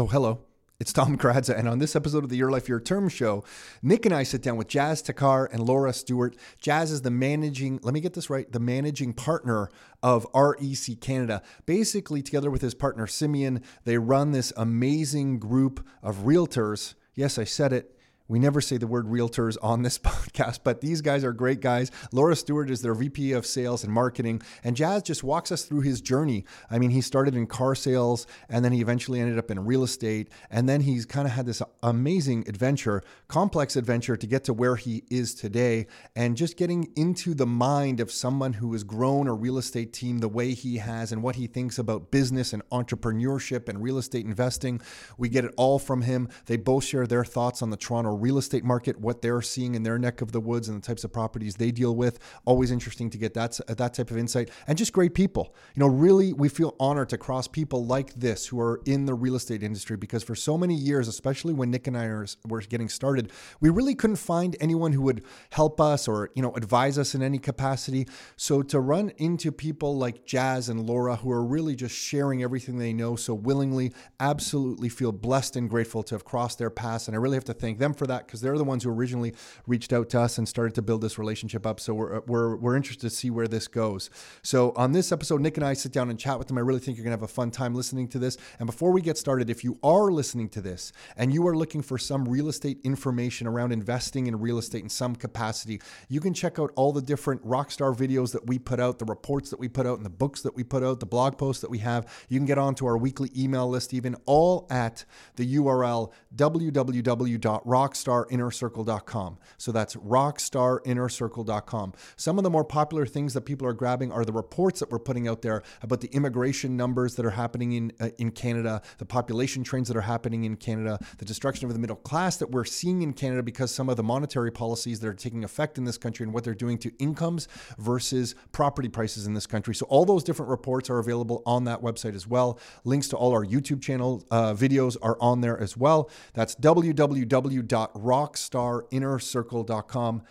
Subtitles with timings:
[0.00, 0.38] Oh, hello.
[0.78, 3.44] It's Tom Karadza, and on this episode of the Your Life, Your Term show,
[3.82, 6.34] Nick and I sit down with Jas Takhar and Laura Stewart.
[6.58, 9.68] Jas is the managing, let me get this right, the managing partner
[10.02, 11.42] of REC Canada.
[11.66, 16.94] Basically, together with his partner Simeon, they run this amazing group of realtors.
[17.14, 17.94] Yes, I said it
[18.30, 21.90] we never say the word realtors on this podcast, but these guys are great guys.
[22.12, 25.80] Laura Stewart is their VP of sales and marketing, and Jas just walks us through
[25.80, 26.44] his journey.
[26.70, 29.82] I mean, he started in car sales and then he eventually ended up in real
[29.82, 30.30] estate.
[30.50, 34.76] And then he's kind of had this amazing adventure, complex adventure to get to where
[34.76, 35.86] he is today.
[36.14, 40.18] And just getting into the mind of someone who has grown a real estate team
[40.18, 44.24] the way he has and what he thinks about business and entrepreneurship and real estate
[44.24, 44.80] investing.
[45.18, 46.28] We get it all from him.
[46.46, 49.82] They both share their thoughts on the Toronto real estate market, what they're seeing in
[49.82, 52.18] their neck of the woods, and the types of properties they deal with.
[52.44, 55.54] Always interesting to get that that type of insight, and just great people.
[55.74, 59.14] You know, really, we feel honored to cross people like this who are in the
[59.14, 62.88] real estate industry because for so many years, especially when Nick and I were getting
[62.88, 67.14] started, we really couldn't find anyone who would help us or you know advise us
[67.14, 68.06] in any capacity.
[68.36, 72.78] So to run into people like Jas and Laura who are really just sharing everything
[72.78, 77.14] they know so willingly, absolutely feel blessed and grateful to have crossed their paths, and
[77.14, 79.34] I really have to thank them for that because they're the ones who originally
[79.66, 81.78] reached out to us and started to build this relationship up.
[81.78, 84.08] So we're, uh, we're, we're interested to see where this goes.
[84.42, 86.56] So on this episode, Nick and I sit down and chat with them.
[86.56, 88.38] I really think you're going to have a fun time listening to this.
[88.58, 91.82] And before we get started, if you are listening to this and you are looking
[91.82, 96.32] for some real estate information around investing in real estate in some capacity, you can
[96.32, 99.68] check out all the different rockstar videos that we put out, the reports that we
[99.68, 102.10] put out, and the books that we put out, the blog posts that we have.
[102.30, 105.04] You can get onto our weekly email list, even all at
[105.36, 109.38] the URL www.rockstar rockstarinnercircle.com.
[109.58, 111.92] So that's rockstarinnercircle.com.
[112.16, 114.98] Some of the more popular things that people are grabbing are the reports that we're
[114.98, 119.04] putting out there about the immigration numbers that are happening in uh, in Canada, the
[119.04, 122.64] population trends that are happening in Canada, the destruction of the middle class that we're
[122.64, 125.96] seeing in Canada because some of the monetary policies that are taking effect in this
[125.98, 129.74] country and what they're doing to incomes versus property prices in this country.
[129.74, 132.58] So all those different reports are available on that website as well.
[132.84, 136.10] Links to all our YouTube channel uh, videos are on there as well.
[136.34, 140.22] That's www rockstarinnercircle.com.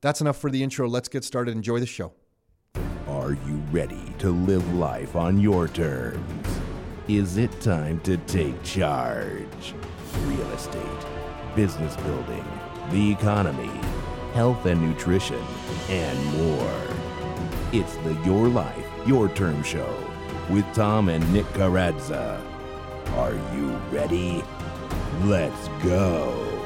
[0.00, 0.88] That's enough for the intro.
[0.88, 1.52] Let's get started.
[1.52, 2.12] Enjoy the show.
[3.08, 6.46] Are you ready to live life on your terms?
[7.08, 9.74] Is it time to take charge?
[10.24, 10.82] Real estate,
[11.56, 12.44] business building,
[12.90, 13.70] the economy,
[14.34, 15.42] health and nutrition,
[15.88, 16.80] and more.
[17.72, 19.92] It's the Your Life, Your Term Show
[20.50, 22.40] with Tom and Nick Karadza.
[23.16, 24.44] Are you ready?
[25.24, 26.57] Let's go.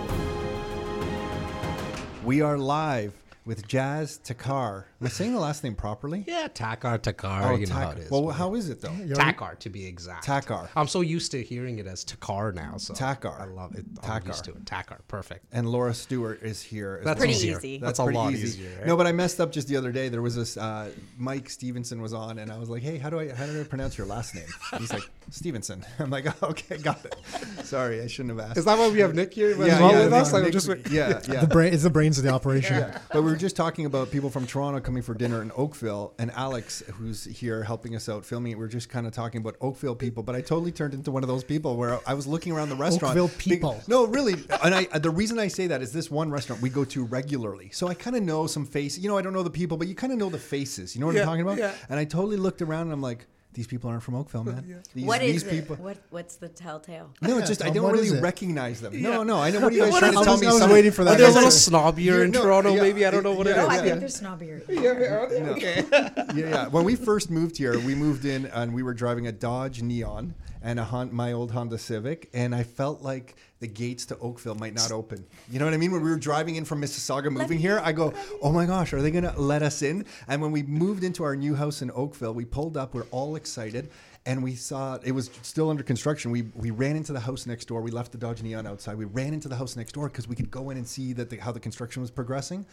[2.24, 4.84] We are live with Jas Takhar.
[5.00, 6.24] Am I saying the last name properly?
[6.26, 7.50] Yeah, Takhar, Takhar.
[7.50, 8.10] Oh, you know how it is.
[8.10, 8.90] Well, how is it though?
[8.90, 10.24] Takhar, to be exact.
[10.26, 10.68] Takhar.
[10.76, 12.76] I'm so used to hearing it as Takhar now.
[12.76, 13.40] So Takhar.
[13.40, 13.84] I love it.
[14.02, 14.64] I'm used to it.
[14.64, 14.98] Takhar.
[15.08, 15.44] Perfect.
[15.52, 17.00] And Laura Stewart is here.
[17.04, 17.26] That's well.
[17.26, 17.78] pretty easy.
[17.78, 18.60] That's, That's a lot easy.
[18.60, 18.78] easier.
[18.78, 18.86] Right?
[18.86, 20.08] No, but I messed up just the other day.
[20.08, 23.18] There was this uh, Mike Stevenson was on, and I was like, "Hey, how do
[23.18, 24.46] I how do I pronounce your last name?"
[24.78, 25.84] He's like Stevenson.
[25.98, 27.16] I'm like, oh, "Okay, got it."
[27.64, 28.58] Sorry, I shouldn't have asked.
[28.58, 29.50] Is that why we have Nick here?
[29.50, 30.32] Yeah, yeah, with us?
[30.32, 31.40] Nick, Like, just, yeah, yeah.
[31.40, 32.76] The brain is the brains of the operation.
[32.76, 32.98] Yeah.
[33.12, 36.30] But we were just talking about people from Toronto coming for dinner in Oakville, and
[36.32, 39.56] Alex, who's here helping us out filming it, we are just kind of talking about
[39.60, 40.22] Oakville people.
[40.22, 42.76] But I totally turned into one of those people where I was looking around the
[42.76, 43.16] restaurant.
[43.16, 43.80] Oakville people.
[43.88, 44.34] No, really.
[44.62, 47.70] And I, the reason I say that is this one restaurant we go to regularly,
[47.72, 49.02] so I kind of know some faces.
[49.02, 50.94] You know, I don't know the people, but you kind of know the faces.
[50.94, 51.58] You know what Yeah, I'm talking about?
[51.58, 51.72] yeah.
[51.88, 53.26] And I totally looked around, and I'm like.
[53.54, 54.82] These people aren't from Oakville, man.
[54.94, 55.76] These, What these is people.
[55.76, 55.80] it?
[55.80, 57.10] What What's the telltale?
[57.20, 59.00] No, it's just I don't what really recognize them.
[59.02, 59.60] No, no, I know.
[59.60, 60.46] What are you guys What trying to tell me?
[60.46, 61.14] I was waiting for that.
[61.14, 62.74] Are they a little not- snobbier in Toronto?
[62.74, 63.68] maybe I don't know what it oh, is.
[63.68, 63.68] No.
[63.68, 64.62] I think they're snobbier.
[65.52, 65.84] Okay.
[65.90, 66.68] yeah, yeah.
[66.68, 70.34] When we first moved here, we moved in and we were driving a Dodge Neon
[70.62, 74.54] and a Hon- my old Honda Civic, and I felt like the gates to Oakville
[74.54, 75.24] might not open.
[75.50, 75.92] You know what I mean?
[75.92, 79.02] When we were driving in from Mississauga, moving here, I go, "Oh my gosh, are
[79.02, 82.34] they gonna let us in?" And when we moved into our new house in Oakville,
[82.34, 82.94] we pulled up.
[82.94, 83.90] We're all excited.
[84.24, 86.30] And we saw it was still under construction.
[86.30, 87.80] We we ran into the house next door.
[87.82, 88.96] We left the Dodge Neon outside.
[88.96, 91.28] We ran into the house next door because we could go in and see that
[91.28, 92.64] the, how the construction was progressing.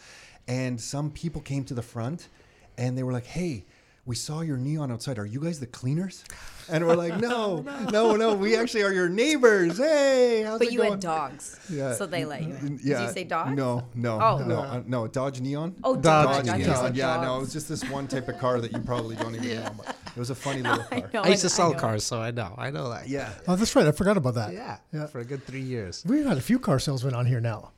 [0.46, 2.28] And some people came to the front,
[2.78, 3.64] and they were like, "Hey,
[4.06, 5.18] we saw your neon outside.
[5.18, 6.24] Are you guys the cleaners?"
[6.68, 7.62] And we're like, "No,
[7.92, 8.34] no, no.
[8.34, 9.76] We actually are your neighbors.
[9.78, 11.94] Hey, how's But it you going?" had dogs, Yeah.
[11.94, 12.80] so they let you in.
[12.82, 13.00] Yeah.
[13.00, 13.56] Did you say dogs?
[13.56, 14.38] No, no, Oh.
[14.46, 15.06] no, uh, no.
[15.06, 15.74] Dodge Neon.
[15.84, 16.48] Oh, Dodge Dodge.
[16.48, 16.70] I Neon.
[16.74, 16.94] thought Neon.
[16.94, 19.56] Yeah, no, it was just this one type of car that you probably don't even
[19.64, 19.70] know.
[19.76, 21.10] But it was a funny little I car.
[21.12, 21.22] know.
[21.22, 22.54] I used to sell cars, so I know.
[22.56, 23.08] I know that.
[23.08, 23.30] Yeah.
[23.48, 23.86] Oh, that's right.
[23.86, 24.52] I forgot about that.
[24.52, 24.78] Yeah.
[24.92, 25.06] Yeah.
[25.06, 26.02] For a good three years.
[26.06, 27.72] We've had a few car salesmen on here now.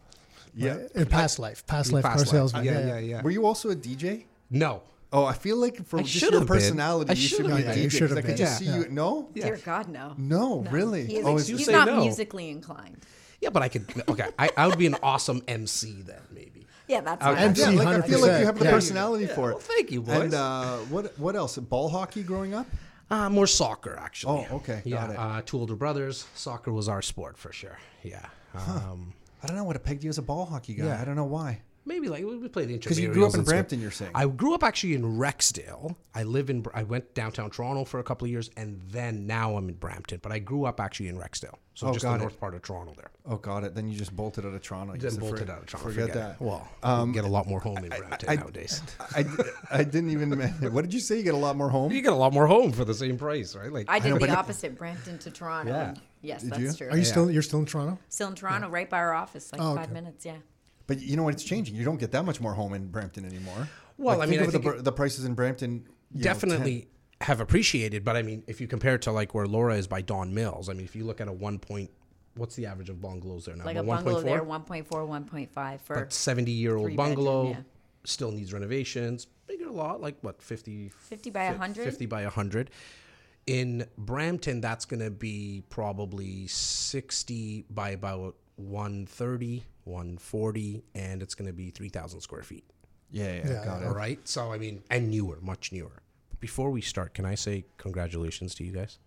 [0.55, 0.77] Yeah.
[0.95, 2.29] In past life, past life Past car life.
[2.29, 2.65] salesmen.
[2.65, 3.23] Yeah, yeah, yeah.
[3.23, 4.25] Were you also a DJ?
[4.51, 4.83] No.
[5.13, 6.49] Oh, I feel like for I just your have been.
[6.49, 7.71] personality, I you should should be have a been.
[7.73, 7.77] DJ.
[7.77, 8.37] Yeah, you 'cause should I could been.
[8.37, 8.89] just see you.
[8.89, 10.15] No, Dear God, no.
[10.17, 11.05] no, really.
[11.07, 12.01] He is, oh, is he's not no.
[12.01, 12.97] musically inclined.
[13.41, 13.93] Yeah, but I could.
[14.09, 16.67] Okay, I, I would be an awesome MC then, maybe.
[16.89, 17.35] Yeah, that's Okay.
[17.35, 18.71] not MC yeah, like I feel like you have the 100%.
[18.71, 19.55] personality for it.
[19.55, 20.21] Well, thank you, boys.
[20.21, 21.57] And uh, what what else?
[21.59, 22.67] Ball hockey growing up?
[23.11, 24.47] Uh, more soccer, actually.
[24.51, 25.19] Oh, okay, Yeah, got it.
[25.19, 26.25] Uh, two older brothers.
[26.35, 27.79] Soccer was our sport for sure.
[28.03, 28.25] Yeah.
[28.55, 29.13] Um,
[29.43, 30.87] I don't know what a pegged you as a ball hockey guy.
[30.87, 31.01] Yeah.
[31.01, 31.61] I don't know why.
[31.85, 33.45] Maybe like we we played the Because you grew up in.
[33.45, 34.13] Brampton, you're saying.
[34.15, 35.97] I grew up actually in Rexdale.
[36.15, 36.65] I live in.
[36.75, 40.21] I went downtown Toronto for a couple of years, and then now I'm in Brampton.
[40.23, 42.21] But I grew up actually in Rexdale, so Oh, just got the it.
[42.21, 43.11] north part of Toronto there.
[43.27, 43.75] oh, got it.
[43.75, 44.95] Then you just bolted out of Toronto.
[44.95, 45.89] You Then said, bolted for- out of Toronto.
[45.91, 46.41] Forget, that.
[46.41, 48.83] Well, um, you get a lot more home in Brampton I- nowadays.
[49.15, 49.25] I,
[49.71, 50.33] I didn't even.
[50.73, 51.17] What did you say?
[51.17, 51.91] You get a lot more home.
[51.93, 53.73] You get a lot more home for the same price, right?
[53.73, 55.71] Like I did know, the opposite, Brampton to Toronto.
[55.73, 55.95] Yeah.
[56.25, 56.73] Yes, Did that's you?
[56.73, 56.87] true.
[56.89, 57.09] Are you Yeah.
[57.09, 57.31] still?
[57.31, 57.99] You're still in Toronto?
[58.09, 59.93] Still in Toronto, right by our office, like Oh, five okay.
[59.95, 60.25] minutes.
[60.25, 60.37] Yeah.
[60.87, 61.35] But you know what?
[61.35, 61.75] It's changing.
[61.75, 63.69] You don't get that much more home in Brampton anymore.
[63.99, 65.87] Well, Like, I mean, think I think the, the prices in Brampton.
[66.13, 66.89] you know, definitely
[67.21, 68.05] have appreciated.
[68.05, 70.69] But I mean, if you compare it to like where Laura is by Don Mills,
[70.69, 71.91] I mean, if you look at a one point,
[72.35, 73.65] what's the average of bungalows there now?
[73.65, 74.25] Like a About bungalow 1.4?
[74.25, 75.95] there, 1.4, 1.5 for.
[75.97, 77.57] But 70 year old three bedroom, bungalow yeah.
[78.05, 79.27] still needs renovations.
[79.47, 80.91] Bigger lot, like what, 50?
[80.99, 81.85] 50 by 100?
[81.85, 82.71] 50 by 100.
[83.47, 91.47] In Brampton, that's going to be probably 60 by about 130, 140, and it's going
[91.49, 92.65] to be 3,000 square feet.
[93.11, 93.87] Yeah, yeah, Yeah, got it.
[93.89, 94.19] right.
[94.27, 96.03] So, I mean, and newer, much newer.
[96.41, 98.99] Before we start, can I say congratulations to you guys?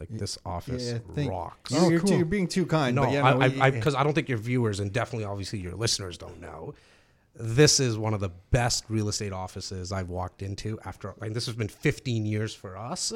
[0.00, 1.70] Like, this office Yeah, thank- rocks.
[1.70, 2.16] You're, Oh, you're, cool.
[2.16, 2.96] you're being too kind.
[2.96, 5.24] No, but yeah, no, I, we- I, because I, don't think your viewers and definitely,
[5.24, 6.74] obviously, your listeners don't know.
[7.36, 11.14] This is one of the best real estate offices I've walked into after.
[11.20, 13.12] Like, this has been 15 years for us,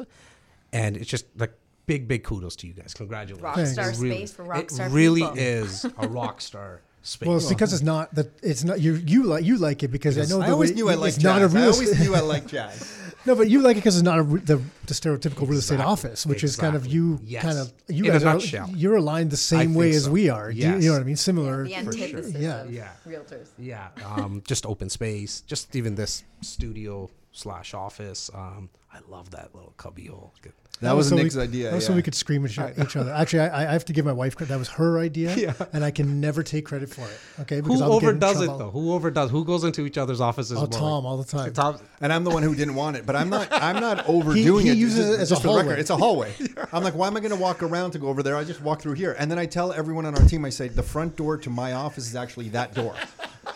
[0.73, 1.53] and it's just like
[1.87, 2.94] big, big kudos to you guys.
[2.94, 3.43] Congratulations.
[3.43, 3.73] Rock Thanks.
[3.73, 5.38] star really- space for rock it really people.
[5.38, 7.26] is a rock star space.
[7.26, 8.94] Well, it's because it's not that it's not you.
[8.94, 11.25] You like you like it because, I know I always way- knew I liked it's
[11.25, 11.56] not a jazz.
[11.56, 12.94] I always knew I liked jazz.
[13.26, 14.56] No, but you like it because it's not a, the,
[14.87, 15.85] the stereotypical real estate Exactly.
[15.93, 17.19] office, which is kind of you.
[17.25, 17.43] Yes.
[17.43, 20.31] Kind of you In a guys are you're aligned the same think way as we
[20.31, 20.50] are.
[20.53, 21.17] Do You, you know what I mean?
[21.17, 21.64] Similar.
[21.64, 22.62] the antithesis Yeah.
[22.62, 22.88] of Yeah.
[23.06, 23.49] realtors.
[23.59, 28.31] Yeah, um, just open space, just even this studio slash office.
[28.32, 30.33] Um, I love that little cubbyhole.
[30.43, 30.53] Good.
[30.81, 31.65] That was so Nick's we, idea.
[31.71, 31.89] That was yeah.
[31.89, 33.12] so we could scream at each, each other.
[33.12, 34.50] Actually, I, I have to give my wife credit.
[34.53, 35.53] That was her idea, Yeah.
[35.73, 37.19] and I can never take credit for it.
[37.41, 38.71] Okay, Who I'll overdoes it though?
[38.71, 39.31] Who overdoes?
[39.33, 40.56] Who goes into each other's offices?
[40.56, 41.53] Oh, more Tom, like- all the time.
[41.53, 43.49] Tom, And I'm the one who didn't want it, but I'm not.
[43.50, 44.77] I'm not overdoing he it.
[44.79, 45.65] uses Just- it as a just for the hallway.
[45.69, 46.33] record, It's a hallway.
[46.73, 48.37] I'm like, why am I going to walk around to go over there?
[48.37, 50.45] I just walk through here, and then I tell everyone on our team.
[50.45, 52.95] I say the front door to my office is actually that door.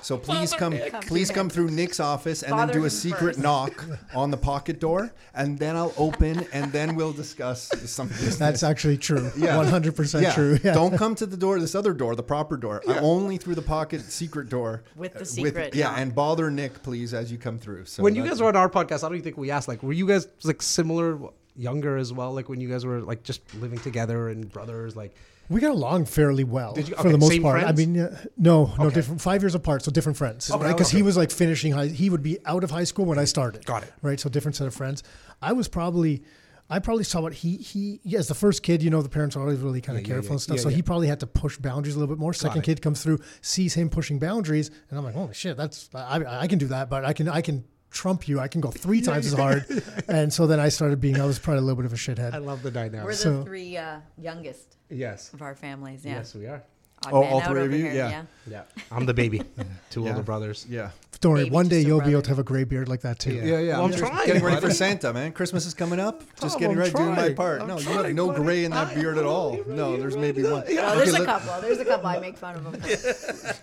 [0.01, 3.39] So please come, please come through Nick's office, and then do a secret first.
[3.39, 3.85] knock
[4.15, 8.37] on the pocket door, and then I'll open, and then we'll discuss some business.
[8.37, 9.31] That's actually true.
[9.37, 9.57] Yeah.
[9.57, 10.59] One hundred percent true.
[10.65, 10.75] Yeah.
[10.75, 12.83] Don't come to the door, this other door, the proper door.
[12.89, 14.83] I only through the pocket secret door.
[14.97, 17.85] With the Uh, secret yeah, and bother Nick, please, as you come through.
[17.85, 19.69] So when you guys were on our podcast, I don't even think we asked.
[19.69, 21.19] Like, were you guys like similar,
[21.55, 22.33] younger as well?
[22.33, 24.97] Like when you guys were like just living together and brothers?
[24.97, 25.15] Like,
[25.53, 27.63] We got along fairly well Did you- for the most part.
[27.63, 28.95] I mean, uh, no, no, Okay.
[28.95, 29.21] different.
[29.21, 30.51] Five years apart, so different friends.
[30.51, 30.73] Okay, right?
[30.73, 30.97] Because okay.
[30.99, 31.87] he was like finishing high.
[31.89, 33.65] He would be out of high school when I started.
[33.67, 33.93] Got it.
[34.03, 34.19] Right.
[34.19, 35.03] So different set of friends.
[35.41, 36.23] I was probably.
[36.71, 39.37] I probably saw what he he yeah, as the first kid, you know, the parents
[39.37, 40.33] are always really kind of Yeah, careful yeah.
[40.35, 40.61] and stuff.
[40.61, 42.33] So he probably had to push boundaries a little bit more.
[42.33, 46.25] Second kid comes through, sees him pushing boundaries, and I'm like, holy shit, that's I,
[46.25, 48.41] I can do that, but I can I can trump you.
[48.41, 49.65] I can go three times as hard.
[50.09, 52.35] And so then I started being I was probably a little bit of a shithead.
[52.35, 53.05] I love the dynamic.
[53.05, 56.05] We're the So- three uh, youngest yes, of our families.
[56.05, 56.17] Yeah.
[56.17, 56.63] yes, we are.
[57.05, 57.83] Odd Oh, man all out three of over you?
[57.85, 58.23] here, Yeah.
[58.49, 59.43] Yeah, I'm the baby.
[59.91, 60.11] Two Yeah.
[60.11, 60.67] older brothers.
[60.69, 60.91] Yeah.
[61.21, 62.23] Don't worry, Baby, one day just a you'll be able brother.
[62.25, 63.33] to have a gray beard like that too.
[63.35, 63.73] Yeah, yeah.
[63.77, 64.75] Well, I'm just trying, getting ready for buddy.
[64.75, 65.31] Santa, man.
[65.33, 66.21] Christmas is coming up.
[66.41, 67.35] Just Tom, getting I'm ready doing my trying.
[67.37, 67.61] part.
[67.63, 68.43] I'm no, you have trying, no buddy.
[68.43, 69.55] gray in that I beard at all.
[69.57, 70.53] You- No, you there's really maybe do.
[70.53, 70.63] one.
[70.63, 71.61] Oh, Okay, there's a let- couple.
[71.61, 72.07] There's a couple.
[72.09, 72.65] I make fun of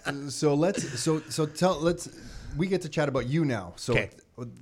[0.06, 0.30] them.
[0.30, 2.08] So let's so so tell let's
[2.60, 3.74] we get to chat about you now.
[3.78, 4.10] So Okay.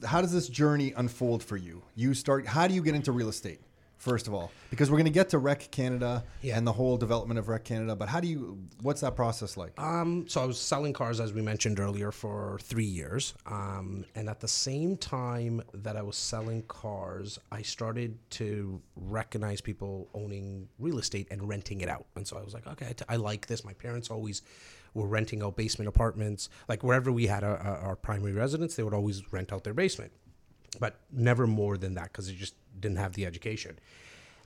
[0.06, 1.82] how does this journey unfold for you?
[1.96, 3.60] You start how do you get into real estate?
[3.98, 6.56] First of all, because we're going to get to REC Canada Yeah.
[6.56, 9.74] and the whole development of REC Canada, but how do you what's that process like?
[9.82, 13.34] Um, so I was selling cars, as we mentioned earlier, for three years.
[13.48, 19.62] Um, and at the same time that I was selling cars, I started to recognize
[19.62, 22.06] people owning real estate and renting it out.
[22.16, 23.66] And so I was like, okay, I, t- I like this.
[23.66, 24.44] My parents always
[24.98, 26.50] were renting out basement apartments.
[26.68, 30.12] Like wherever we had a, our primary residence, they would always rent out their basement,
[30.80, 33.80] but never more than that because they just didn't have the education.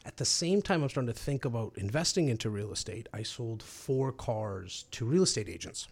[0.03, 3.07] At the same time, I'm starting to think about investing into real estate.
[3.13, 5.87] I sold four cars to real estate agents.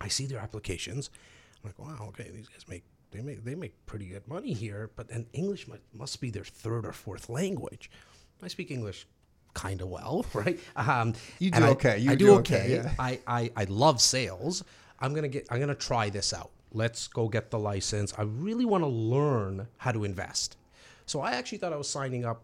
[0.00, 1.10] I see their applications.
[1.56, 4.90] I'm like, wow, okay, these guys make they make they make pretty good money here.
[4.96, 7.90] But then English must, must be their third or fourth language.
[8.42, 9.06] I speak English
[9.54, 10.58] kind of well, right?
[10.76, 11.98] Um, You do okay.
[11.98, 12.74] You I do do okay, okay.
[12.74, 12.92] yeah.
[12.98, 14.64] I, I I love sales.
[15.00, 16.50] I'm gonna get I'm gonna try this out.
[16.72, 18.12] let's go get the license.
[18.18, 20.56] I really want to learn how to invest.
[21.06, 22.42] So I actually thought I was signing up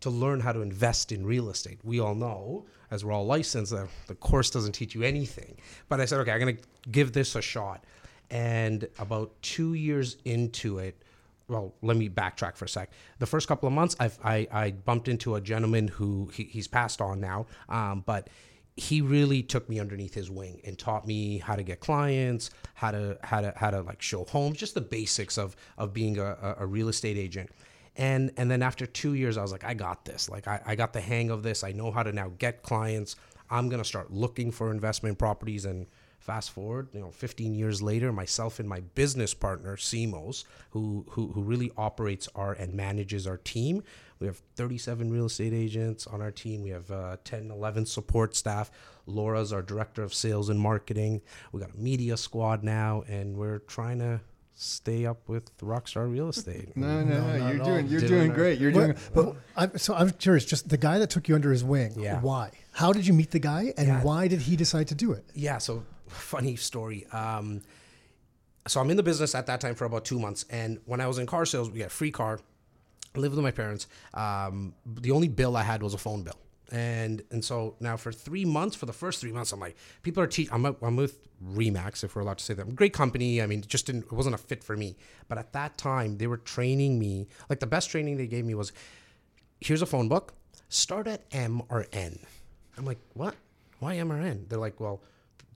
[0.00, 1.78] to learn how to invest in real estate.
[1.82, 5.56] We all know, as we're all licensed, that the course doesn't teach you anything.
[5.88, 7.84] But I said, okay, I'm going to give this a shot.
[8.30, 11.01] And about two years into it,
[11.52, 12.90] well, let me backtrack for a sec.
[13.18, 16.66] The first couple of months, I've, I, I bumped into a gentleman who he, he's
[16.66, 18.28] passed on now, um, but
[18.74, 22.90] he really took me underneath his wing and taught me how to get clients, how
[22.90, 26.56] to how to how to like show homes, just the basics of of being a,
[26.58, 27.50] a- real estate agent.
[27.96, 30.30] And and then after two years, I was like, I got this.
[30.30, 31.62] Like I, I got the hang of this.
[31.62, 33.16] I know how to now get clients.
[33.50, 35.86] I'm gonna start looking for investment properties and
[36.22, 41.32] fast forward, you know, 15 years later, myself and my business partner, Simos, who, who,
[41.32, 43.82] who really operates our and manages our team.
[44.20, 46.62] We have 37 real estate agents on our team.
[46.62, 48.70] We have uh, 10, 11 support staff.
[49.06, 51.22] Laura's our director of sales and marketing.
[51.50, 54.20] We got a media squad now, and we're trying to
[54.54, 56.68] stay up with Rockstar Real Estate.
[56.76, 57.36] No, no, no.
[57.38, 57.90] not You're doing, all.
[57.90, 58.60] you're Doing doing our- great.
[58.60, 58.94] You're doing.
[59.12, 61.94] But I'm, so I'm curious, just the guy that took you under his wing.
[61.98, 62.20] Yeah.
[62.20, 62.52] Why?
[62.70, 64.02] How did you meet the guy, and Yeah.
[64.04, 65.24] why did he decide to do it?
[65.34, 67.06] Yeah, so funny story.
[67.12, 67.62] Um,
[68.66, 71.06] so I'm in the business at that time for about two months, and when I
[71.06, 72.40] was in car sales, we got a free car.
[73.14, 73.88] Lived with my parents.
[74.14, 76.38] Um, the only bill I had was a phone bill,
[76.70, 80.22] and and so now for three months, for the first three months, I'm like, people
[80.22, 80.54] are teaching.
[80.54, 82.74] I'm, I'm with Remax, if we're allowed to say that.
[82.74, 83.42] Great company.
[83.42, 84.04] I mean, it just didn't.
[84.04, 84.96] It wasn't a fit for me.
[85.28, 87.28] But at that time, they were training me.
[87.50, 88.72] Like the best training they gave me was,
[89.60, 90.34] here's a phone book.
[90.68, 92.18] Start at M or N.
[92.78, 93.34] I'm like, what?
[93.80, 94.46] Why M or N?
[94.48, 95.02] They're like, well,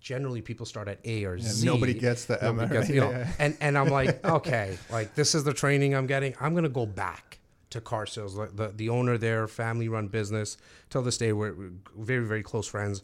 [0.01, 1.67] generally people start at A or Z.
[1.67, 3.33] nobody gets the M Nobody gets- you know, Yeah.
[3.39, 6.35] and and I'm like, okay, like this is the training I'm getting.
[6.41, 7.39] I'm gonna go back
[7.71, 8.37] to car sales.
[8.37, 10.57] Like, The the owner there, family run business.
[10.91, 13.03] Till this day, we're, we're very very close friends.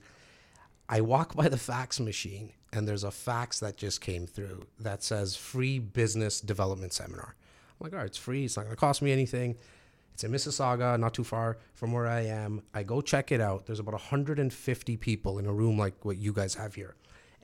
[0.88, 5.02] I walk by the fax machine and there's a fax that just came through that
[5.02, 7.34] says free business development seminar.
[7.80, 8.44] I'm like, all right, it's free.
[8.44, 9.56] It's not going to cost me anything.
[10.14, 12.62] It's in Mississauga, not too far from where I am.
[12.74, 13.66] I go check it out.
[13.66, 16.94] There's about 150 people in a room like what you guys have here.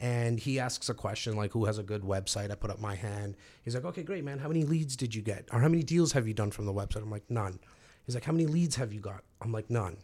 [0.01, 2.53] And he asks a question like, who has a good website?
[2.53, 3.37] I put up my hand.
[3.65, 4.39] He's like, okay, great, man.
[4.39, 5.49] How many leads did you get?
[5.53, 7.03] Or how many deals have you done from the website?
[7.03, 7.59] I'm like, none.
[8.07, 9.25] He's like, how many leads have you got?
[9.43, 9.97] I'm like, none.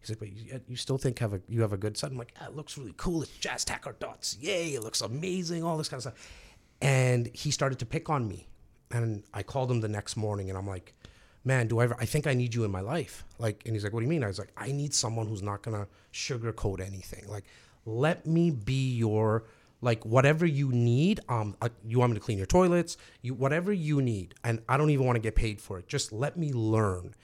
[0.00, 0.28] He's like, but
[0.68, 2.10] you, still think have a you have a good site?
[2.10, 3.22] I'm like, ah, it looks really cool.
[3.22, 4.36] It's Jas Takhar Dots.
[4.40, 6.30] Yay, it looks amazing, all this kind of stuff.
[6.80, 8.46] And he started to pick on me.
[8.90, 10.94] And I called him the next morning and I'm like,
[11.44, 13.24] man, do I ever, I think I need you in my life.
[13.38, 14.24] Like, and he's like, what do you mean?
[14.24, 17.24] I was like, I need someone who's not going to sugarcoat anything.
[17.28, 17.44] Like,
[17.86, 19.44] let me be your,
[19.80, 21.20] like, whatever you need.
[21.28, 24.34] Um, uh, you want me to clean your toilets, you, whatever you need.
[24.44, 25.88] And I don't even want to get paid for it.
[25.88, 27.14] Just let me learn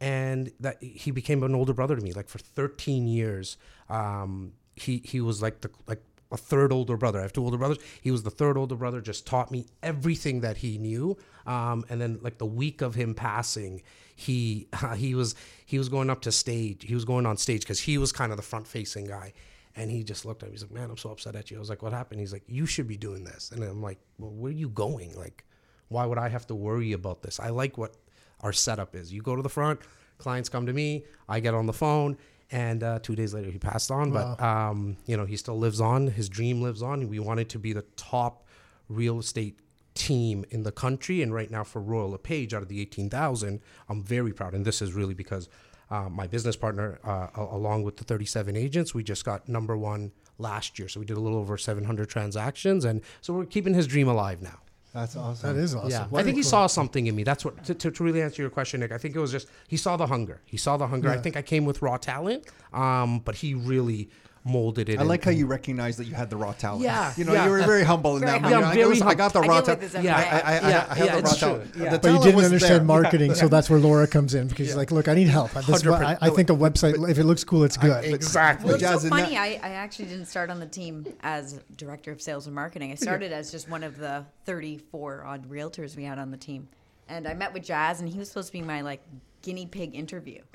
[0.00, 2.12] and that he became an older brother to me.
[2.12, 3.56] Like for 13 years,
[3.88, 6.02] um, he he was like the like
[6.34, 7.20] a third older brother.
[7.20, 7.78] I have two older brothers.
[8.02, 9.00] He was the third older brother.
[9.00, 11.16] Just taught me everything that he knew.
[11.46, 13.82] Um, and then like the week of him passing,
[14.16, 16.84] he he was he was going up to stage.
[16.84, 19.32] He was going on stage because he was kind of the front facing guy.
[19.76, 20.54] And he just looked at me.
[20.54, 22.44] He's like, "Man, I'm so upset at you." I was like, "What happened?" He's like,
[22.46, 25.16] "You should be doing this." And I'm like, "Well, where are you going?
[25.16, 25.44] Like,
[25.88, 27.40] why would I have to worry about this?
[27.40, 27.96] I like what
[28.40, 29.12] our setup is.
[29.12, 29.80] You go to the front,
[30.18, 32.16] clients come to me, I get on the phone,
[32.54, 34.12] and uh, two days later he passed on.
[34.12, 36.06] But um, you know, he still lives on.
[36.06, 37.08] His dream lives on.
[37.08, 38.46] We wanted to be the top
[38.88, 39.58] real estate
[39.94, 43.60] team in the country, and right now for Royal LePage, out of the eighteen thousand,
[43.88, 44.54] I'm very proud.
[44.54, 45.48] And this is really because
[45.90, 50.12] uh, my business partner, uh, along with the 37 agents, we just got number one
[50.38, 50.88] last year.
[50.88, 54.40] So we did a little over 700 transactions, and so we're keeping his dream alive
[54.40, 54.60] now.
[54.94, 55.54] That's awesome.
[55.54, 55.90] That is awesome.
[55.90, 57.24] Yeah, What I a think he cool- saw something in me.
[57.24, 58.92] That's what to, to, to really answer your question, Nick.
[58.92, 60.40] I think it was just he saw the hunger.
[60.46, 61.10] He saw the hunger.
[61.10, 64.08] I think I came with raw talent, um, but he really
[64.44, 64.98] molded it.
[64.98, 66.82] I and- like how you recognize that you had the raw talent.
[66.82, 67.44] Yeah, you know, yeah.
[67.46, 68.42] you were very humble in Very that.
[68.42, 68.60] humble.
[68.60, 69.80] Yeah, I, very I got the raw talent.
[69.80, 70.14] with this I, every I.
[70.14, 71.38] I, I, Yeah, I have yeah, the raw true.
[71.38, 71.74] talent.
[71.76, 71.84] Yeah.
[71.84, 72.84] The But But you didn't understand there.
[72.84, 75.50] marketing, so that's where Laura comes in because she's like, "Look, I need help.
[75.52, 78.64] This, is what- I, I think a website, if it looks cool, it's good." exactly.
[78.64, 79.36] But Well, it's Jas, so funny.
[79.36, 82.92] I, I actually didn't start on the team as director of sales and marketing.
[82.92, 86.68] I started as just one of the 34 odd realtors we had on the team.
[87.08, 89.02] And I met with Jas, and he was supposed to be my like
[89.44, 90.40] guinea pig interview.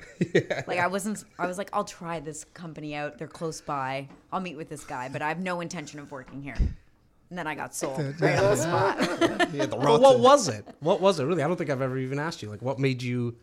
[0.66, 1.24] Like I wasn't.
[1.38, 3.18] I was like, I'll try this company out.
[3.18, 4.08] They're close by.
[4.32, 6.54] I'll meet with this guy, but I have no intention of working here.
[6.56, 9.48] And then I got sold right on the spot.
[9.50, 10.66] He had the raw But what was it?
[10.80, 11.42] What was it really?
[11.42, 12.50] I don't think I've ever even asked you.
[12.50, 13.36] Like, what made you?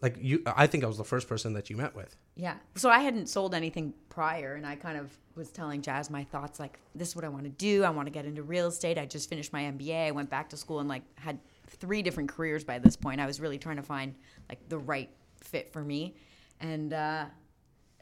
[0.00, 2.16] Like you, I think I was the first person that you met with.
[2.34, 2.54] Yeah.
[2.74, 6.58] So I hadn't sold anything prior, and I kind of was telling Jas my thoughts
[6.58, 7.84] like, this is what I want to do.
[7.84, 8.98] I want to get into real estate.
[8.98, 10.08] I just finished my MBA.
[10.08, 11.38] I went back to school and like had
[11.74, 13.20] three different careers by this point.
[13.20, 14.14] I was really trying to find
[14.48, 16.14] like the right fit for me.
[16.60, 17.26] And uh,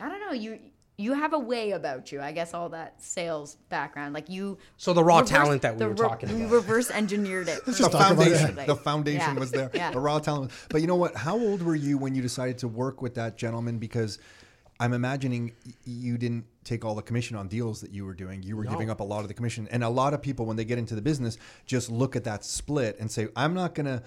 [0.01, 0.59] I don't know, you
[0.99, 2.21] you have a way about you.
[2.21, 4.59] I guess all that sales background, like you.
[4.77, 7.65] So the raw talent that we were talking about, We reverse engineered it.
[7.67, 8.67] the talk about foundation, that.
[8.67, 9.41] the foundation Yeah.
[9.41, 9.71] was there.
[9.75, 9.91] Yeah.
[9.91, 10.53] The raw talent.
[10.69, 11.17] But you know what?
[11.17, 13.79] How old were you when you decided to work with that gentleman?
[13.79, 14.19] Because
[14.81, 15.53] I'm imagining
[15.85, 18.43] you didn't take all the commission on deals that you were doing.
[18.43, 19.69] You were giving up a lot of the commission.
[19.71, 22.45] And a lot of people, when they get into the business, just look at that
[22.45, 24.03] split and say, I'm not going to,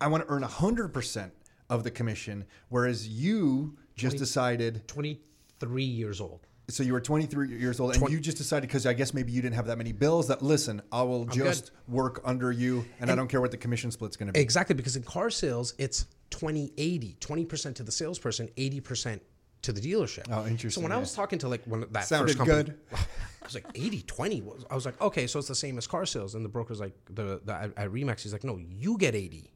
[0.00, 1.30] I want to earn 100%
[1.70, 2.44] of the commission.
[2.68, 6.46] Whereas you just decided, 23 years old.
[6.68, 9.40] so you were 23 years old and you just decided, because I guess maybe you
[9.40, 13.14] didn't have that many bills, that listen, I will just work under you and, I
[13.14, 14.40] don't care what the commission split's going to be.
[14.40, 19.20] Exactly, because in car sales, it's 20 80, 20% to the salesperson, 80%
[19.62, 20.26] to the dealership.
[20.30, 22.78] Oh, interesting, So when I was talking to like when that Sounded first company, good.
[22.92, 24.42] I was like 80 20.
[24.70, 26.34] I was like, okay, so it's the same as car sales.
[26.34, 29.50] And the broker's like, the, the at, at Remax, he's like, no, you get 80.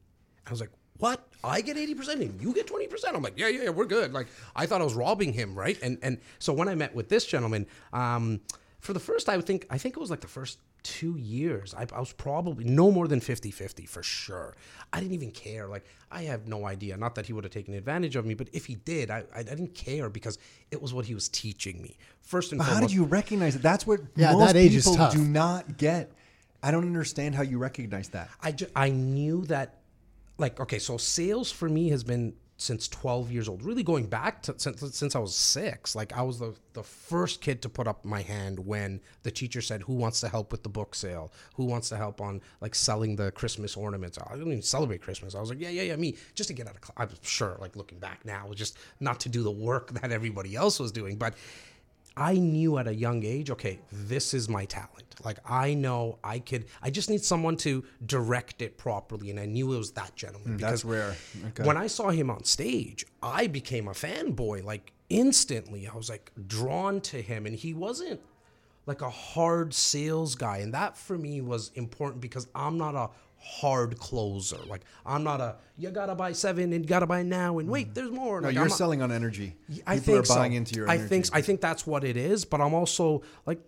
[0.47, 1.28] I was like, what?
[1.44, 3.14] I get 80% and you get 20%?
[3.14, 4.12] I'm like, yeah, yeah, yeah, we're good.
[4.12, 5.78] Like, I thought I was robbing him, right?
[5.82, 8.40] And and so when I met with this gentleman, um,
[8.78, 11.75] for the first, I would think, I think it was like the first two years,
[11.75, 14.55] I, I was probably no more than 50 50 for sure.
[14.93, 15.67] I didn't even care.
[15.69, 16.97] Like, I have no idea.
[16.97, 19.41] Not that he would have taken advantage of me, but if he did, I, I,
[19.41, 20.39] I didn't care because
[20.71, 21.97] it was what he was teaching me.
[22.23, 23.62] First and But how did you recognize it?
[23.62, 25.12] That's what Yeah, most that age is people tough.
[25.15, 26.12] do not get.
[26.62, 28.29] I don't understand how you recognize that.
[28.41, 29.81] I, ju- I knew that,
[30.39, 34.42] like, okay, so sales for me has been since 12 years old, really going back
[34.42, 35.95] to since, since I was six.
[35.95, 39.61] Like, I was the, the first kid to put up my hand when the teacher
[39.61, 41.33] said, Who wants to help with the book sale?
[41.57, 44.19] Who wants to help on, like, selling the Christmas ornaments?
[44.19, 45.35] I didn't even celebrate Christmas.
[45.35, 46.16] I was like, Yeah, yeah, yeah, me.
[46.35, 46.97] Just to get out of class.
[46.97, 50.78] I'm sure, like, looking back now, just not to do the work that everybody else
[50.78, 51.16] was doing.
[51.16, 51.35] But
[52.16, 55.14] I knew at a young age, okay, this is my talent.
[55.25, 56.66] Like I know I could.
[56.83, 60.59] I just need someone to direct it properly, and I knew it was that gentleman.
[60.59, 61.14] Mm, that's rare.
[61.49, 61.64] Okay.
[61.64, 64.64] When I saw him on stage, I became a fanboy.
[64.64, 68.21] Like instantly, I was like drawn to him, and he wasn't
[68.87, 73.11] like a hard sales guy, and that for me was important because I'm not a
[73.43, 74.59] hard closer.
[74.67, 77.95] Like I'm not a you gotta buy seven and gotta buy now and wait, mm.
[77.95, 78.41] there's more.
[78.41, 79.57] No, Like, you're I'm not- selling on energy.
[79.87, 80.57] I People think are buying so.
[80.57, 82.45] into your I think I think that's what it is.
[82.45, 83.61] But I'm also like,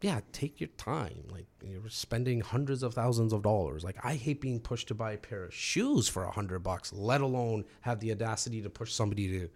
[0.00, 1.24] yeah, take your time.
[1.30, 3.82] Like you're spending hundreds of thousands of dollars.
[3.84, 6.92] Like I hate being pushed to buy a pair of shoes for a hundred bucks,
[6.92, 9.48] let alone have the audacity to push somebody to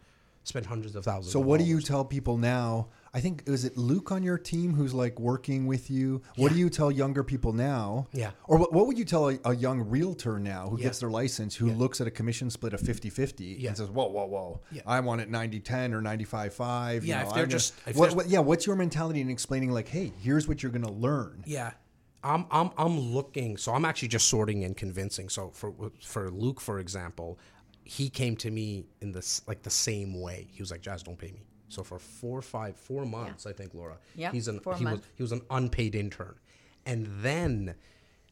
[0.44, 1.33] spend hundreds of thousands.
[1.33, 2.88] So of what do you tell people now?
[3.14, 6.22] I think is it Luke on your team who's like working with you.
[6.37, 8.07] What do you tell younger people now?
[8.12, 8.31] Yeah.
[8.46, 10.85] Or what, what would you tell a, a young realtor now who Yeah.
[10.85, 14.25] gets their license who looks at a commission split of 50-50 and says, "Whoa, whoa,
[14.25, 14.61] whoa.
[14.70, 14.81] Yeah.
[14.87, 17.96] I want it 90-10 or 95-5." you Yeah, know, if they're I'm gonna- just- if
[17.96, 20.92] what, what- yeah, what's your mentality in explaining like, "Hey, here's what you're going to
[20.92, 21.72] learn." Yeah.
[22.25, 23.59] I'm, I'm, I'm looking.
[23.59, 25.29] So I'm actually just sorting and convincing.
[25.29, 27.38] So for for Luke, for example,
[27.85, 30.46] he came to me in this like the same way.
[30.51, 33.74] He was like, "Jas, don't pay me." So for four, five, four months, I think
[33.74, 33.98] Laura.
[34.14, 36.35] Yeah, He's an four he was he was an unpaid intern,
[36.87, 37.74] and then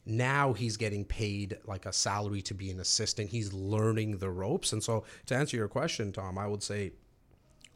[0.05, 3.29] now he's getting paid like a salary to be an assistant.
[3.29, 4.73] He's learning the ropes.
[4.73, 6.91] And so to answer your question, Tom, I would say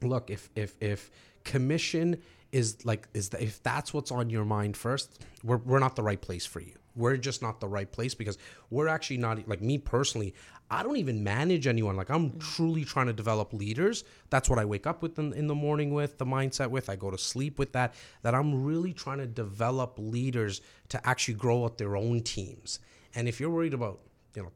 [0.02, 1.12] look if if if
[1.44, 5.96] commission is like is the, if that's what's on your mind first we're, we're not
[5.96, 8.38] the right place for you we're just not the right place because
[8.70, 10.34] we're actually not like me personally
[10.72, 11.96] i don't even manage anyone.
[11.96, 12.40] Like i'm mm.
[12.40, 14.04] truly trying to develop leaders.
[14.30, 16.90] That's what i wake up with in, in the morning with the mindset with.
[16.90, 21.36] I go to sleep with that that i'm really trying to develop leaders to actually
[21.36, 22.80] grow out their own teams.
[23.14, 24.00] And if you're worried about
[24.36, 24.52] you know,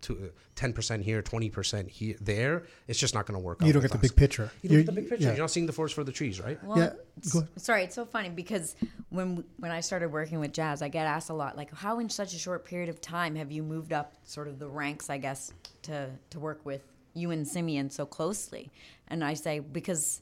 [0.55, 3.67] 10% uh, here, 20% here, there, it's just not going to work out.
[3.67, 4.01] You don't get the us.
[4.01, 4.51] big picture.
[4.61, 5.23] You don't You're- get the big picture.
[5.25, 5.31] yeah.
[5.31, 6.61] You're not seeing the forest for the trees, right?
[6.63, 6.93] Well, Yeah,
[7.31, 8.75] go s- sorry, it's so funny because
[9.09, 12.09] when when I started working with Jas, I get asked a lot, like, how in
[12.09, 15.17] such a short period of time have you moved up sort of the ranks, I
[15.17, 15.51] guess,
[15.83, 16.81] to to work with
[17.13, 18.71] you and Simeon so closely?
[19.07, 20.21] And I say because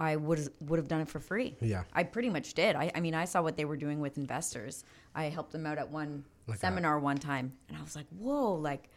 [0.00, 1.56] I would would have done it for free.
[1.60, 1.84] Yeah.
[1.92, 2.74] I pretty much did.
[2.74, 4.82] I, I mean, I saw what they were doing with investors.
[5.14, 6.66] I helped them out at one Like that.
[6.66, 8.88] seminar one time, and I was like, whoa, like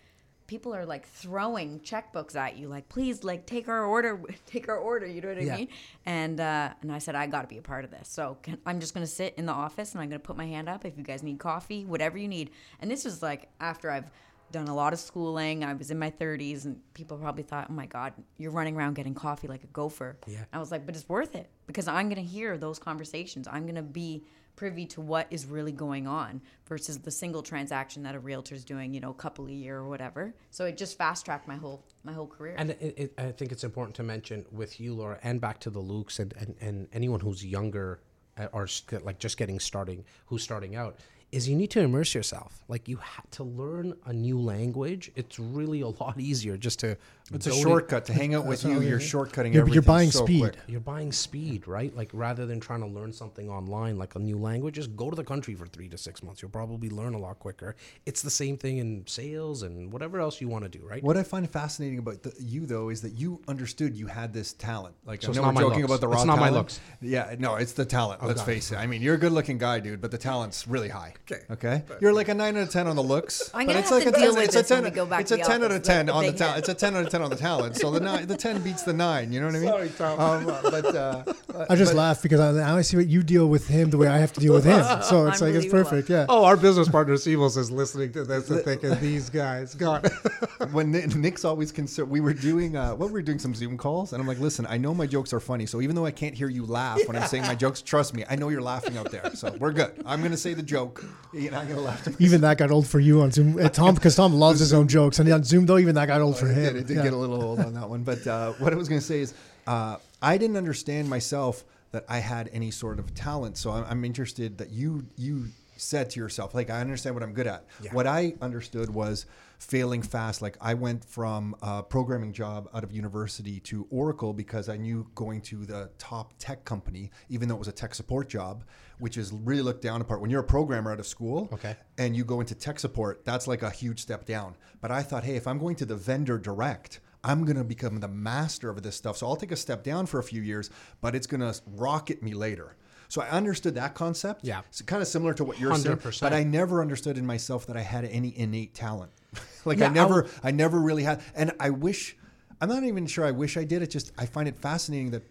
[0.47, 4.77] people are like throwing checkbooks at you like please like take our order take our
[4.77, 5.55] order you know what i Yeah.
[5.55, 5.69] mean
[6.05, 8.09] and uh, and I said I got to be a part of this.
[8.09, 10.67] So can, I'm just to sit in the office and I'm to put my hand
[10.67, 12.51] up if you guys need coffee, whatever you need.
[12.81, 14.11] And this was like after I've
[14.53, 15.65] done a lot of schooling.
[15.65, 18.93] I was in my 30s, and people probably thought, "Oh my God, you're running around
[18.93, 20.45] getting coffee like a gopher." Yeah.
[20.53, 23.47] I was like, "But it's worth it because I'm going to hear those conversations.
[23.51, 24.23] I'm going to be."
[24.55, 28.93] privy to what is really going on versus the single transaction that a realtor's doing,
[28.93, 30.33] you know, a couple a year or whatever.
[30.51, 32.55] So it just fast tracked my whole my whole career.
[32.57, 35.69] And it, it, I think it's important to mention with you, Laura, and back to
[35.69, 38.01] the Lukes and, and, and anyone who's younger
[38.37, 38.67] uh, or
[39.03, 40.97] like just getting starting, who's starting out,
[41.33, 42.63] is you need to immerse yourself.
[42.67, 45.11] Like you had to learn a new language.
[45.15, 46.95] It's really a lot easier just to
[47.31, 48.81] It's a shortcut to hang out with you.
[48.81, 49.07] You're mean.
[49.07, 49.73] shortcutting You're- everything.
[49.75, 50.41] you're buying so speed.
[50.41, 50.55] quick.
[50.67, 51.95] You're buying speed, right?
[51.95, 55.15] Like rather than trying to learn something online, like a new language, just go to
[55.15, 56.41] the country for three to six months.
[56.41, 57.75] You'll probably learn a lot quicker.
[58.05, 61.01] It's the same thing in sales and whatever else you want to do, right?
[61.01, 64.51] What I find fascinating about the, you though is that you understood you had this
[64.53, 64.95] talent.
[65.05, 66.81] Like So I it's know not we're joking about the raw It's not my looks.
[67.01, 68.19] Yeah, no, it's the talent.
[68.21, 68.45] Oh, let's God.
[68.47, 68.75] face it.
[68.75, 71.13] I mean, you're a good-looking guy, dude, but the talent's really high.
[71.31, 71.43] Okay.
[71.49, 71.83] Okay.
[72.01, 73.49] You're like a nine out of ten on the looks.
[73.53, 74.83] I'm but gonna it's have like to a deal 10, with it's a this when
[74.83, 76.59] 10 we go It's a ten out of ten on the talent.
[76.59, 77.77] It's a ten out of ten on the talent.
[77.77, 79.31] So the nine, the ten beats the nine.
[79.31, 79.69] You know what I mean?
[79.69, 80.19] Sorry, Tom.
[80.19, 81.23] Um, but uh,
[81.69, 84.07] I just laugh because I, now I see what you deal with him the way
[84.07, 84.83] I have to deal with him.
[85.03, 85.83] So it's like it's Unbelievable.
[85.83, 86.09] perfect.
[86.09, 86.25] Yeah.
[86.29, 90.07] Oh, our business partner Sivos is listening to this and thinking these guys got.
[90.71, 94.13] when Nick's always concerned, we were doing uh, what we were doing some Zoom calls,
[94.13, 96.33] and I'm like, listen, I know my jokes are funny, so even though I can't
[96.33, 99.11] hear you laugh when I'm saying my jokes, trust me, I know you're laughing out
[99.11, 99.91] there, so we're good.
[100.05, 102.07] I'm gonna say the joke, you're not gonna laugh.
[102.19, 103.59] Even that got old for you on Zoom.
[103.59, 106.21] Uh, Tom, because Tom loves his own jokes, and on Zoom though, even that got
[106.21, 106.73] old for It him.
[106.73, 107.11] did, it did Yeah.
[107.11, 109.33] get a little old on that one, but uh, what I was gonna say is,
[109.67, 114.05] uh, I didn't understand myself that I had any sort of talent, so I'm, I'm
[114.05, 115.47] interested that you you
[115.83, 117.65] said to yourself, like, I understand what I'm good at.
[117.91, 119.25] What I understood was
[119.59, 120.41] failing fast.
[120.41, 125.07] Like I went from a programming job out of university to Oracle because I knew
[125.15, 128.65] going to the top tech company, even though it was a tech support job,
[128.99, 130.19] which is really looked down upon.
[130.19, 131.77] When you're a programmer out of school, Okay.
[131.97, 134.55] and you go into tech support, that's like a huge step down.
[134.81, 138.01] But I thought, hey, if I'm going to the vendor direct, I'm going to become
[138.01, 139.15] the master of this stuff.
[139.15, 140.69] So I'll take a step down for a few years,
[140.99, 142.75] but it's going to rocket me later.
[143.13, 144.43] So I understood that concept.
[144.43, 144.61] Yeah.
[144.69, 145.97] It's kind of similar to what you're saying.
[145.97, 146.19] 100%.
[146.19, 149.11] But I never understood in myself that I had any innate talent.
[149.65, 151.21] like Yeah, I never, I'll- I never really had.
[151.35, 152.17] And I wish,
[152.59, 153.83] I'm not even sure I wish I did.
[153.83, 155.21] It just, I find it fascinating that,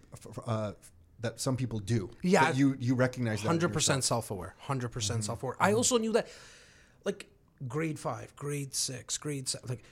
[0.46, 0.72] uh,
[1.22, 2.08] that some people do.
[2.22, 2.44] Yeah.
[2.44, 3.48] That you, you recognize that.
[3.58, 4.54] 100% self aware.
[4.60, 4.92] Hundred Mm-hmm.
[4.92, 5.56] percent self aware.
[5.58, 6.28] I also knew that,
[7.04, 7.26] like,
[7.66, 9.82] grade five, grade six, grade seven, like.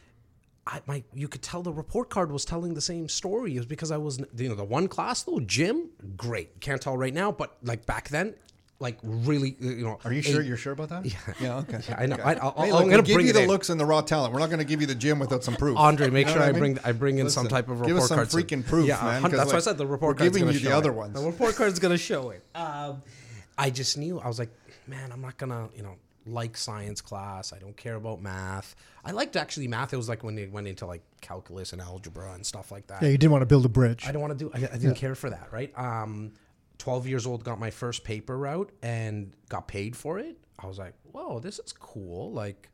[0.66, 3.55] I, my, you could tell the report card was telling the same story.
[3.57, 6.61] It was because I was, you know, the one class though, gym, great.
[6.61, 8.35] Can't tell right now, but like back then,
[8.79, 9.99] like really, you know.
[10.05, 10.42] Are you eight- sure?
[10.42, 11.05] You're sure about that?
[11.07, 11.18] Yeah.
[11.40, 11.57] Yeah.
[11.59, 11.81] Okay.
[11.99, 12.14] I know.
[12.14, 12.23] Okay.
[12.23, 13.49] I, I'll, Hey, I'm gonna give bring you the in.
[13.49, 14.33] looks and the raw talent.
[14.33, 15.77] We're not going to give you the gym without some proof.
[15.77, 16.61] Andre, make You know sure I mean?
[16.61, 18.31] bring I bring in some type of report give us some card.
[18.31, 18.42] soon.
[18.42, 20.42] freaking proof, yeah, man, hun- 'cause, That's why I said the report we're card's giving
[20.46, 20.94] gonna you the show other it.
[20.94, 21.14] ones.
[21.14, 22.42] The report card's gonna show it.
[22.55, 23.03] Um,
[23.59, 24.51] I just knew I was like,
[24.87, 25.96] man, I'm not gonna, you know,
[26.27, 27.53] like science class.
[27.53, 28.77] I don't care about math.
[29.05, 29.93] I liked actually math.
[29.93, 33.03] It was like when they went into like calculus and algebra and stuff like that.
[33.03, 34.05] Yeah, you didn't want to build a bridge.
[34.07, 34.51] I don't want to do.
[34.55, 35.77] I, I didn't care for that, right?
[35.79, 36.33] Um,
[36.79, 40.37] twelve years old, got my first paper route and got paid for it.
[40.59, 42.33] I was like, whoa, this is cool.
[42.33, 42.69] Like,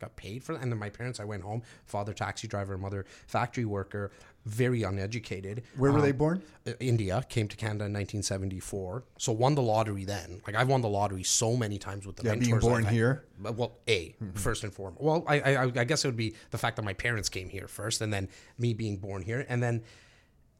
[0.00, 0.62] got paid for that.
[0.62, 1.62] And then my parents, I went home.
[1.84, 4.10] Father taxi driver, mother factory worker,
[4.46, 5.62] very uneducated.
[5.76, 6.42] Where were Um, they born?
[6.66, 9.04] uh, India came to Canada in 1974.
[9.18, 10.40] So won the lottery then.
[10.46, 12.92] Like I've won the lottery so many times with the Yeah, being mentors born I've
[12.92, 13.24] here.
[13.44, 15.02] Uh, Well, a first and foremost.
[15.02, 17.68] Well, I, I I guess it would be the fact that my parents came here
[17.68, 19.82] first, and then me being born here, and then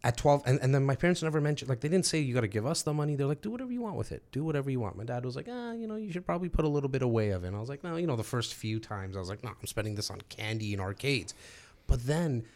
[0.03, 2.41] at 12 and, and then my parents never mentioned like they didn't say you got
[2.41, 4.71] to give us the money they're like do whatever you want with it do whatever
[4.71, 6.89] you want my dad was like ah you know you should probably put a little
[6.89, 9.15] bit away of it and i was like no you know the first few times
[9.15, 11.35] i was like no i'm spending this on candy and arcades
[11.87, 12.47] but then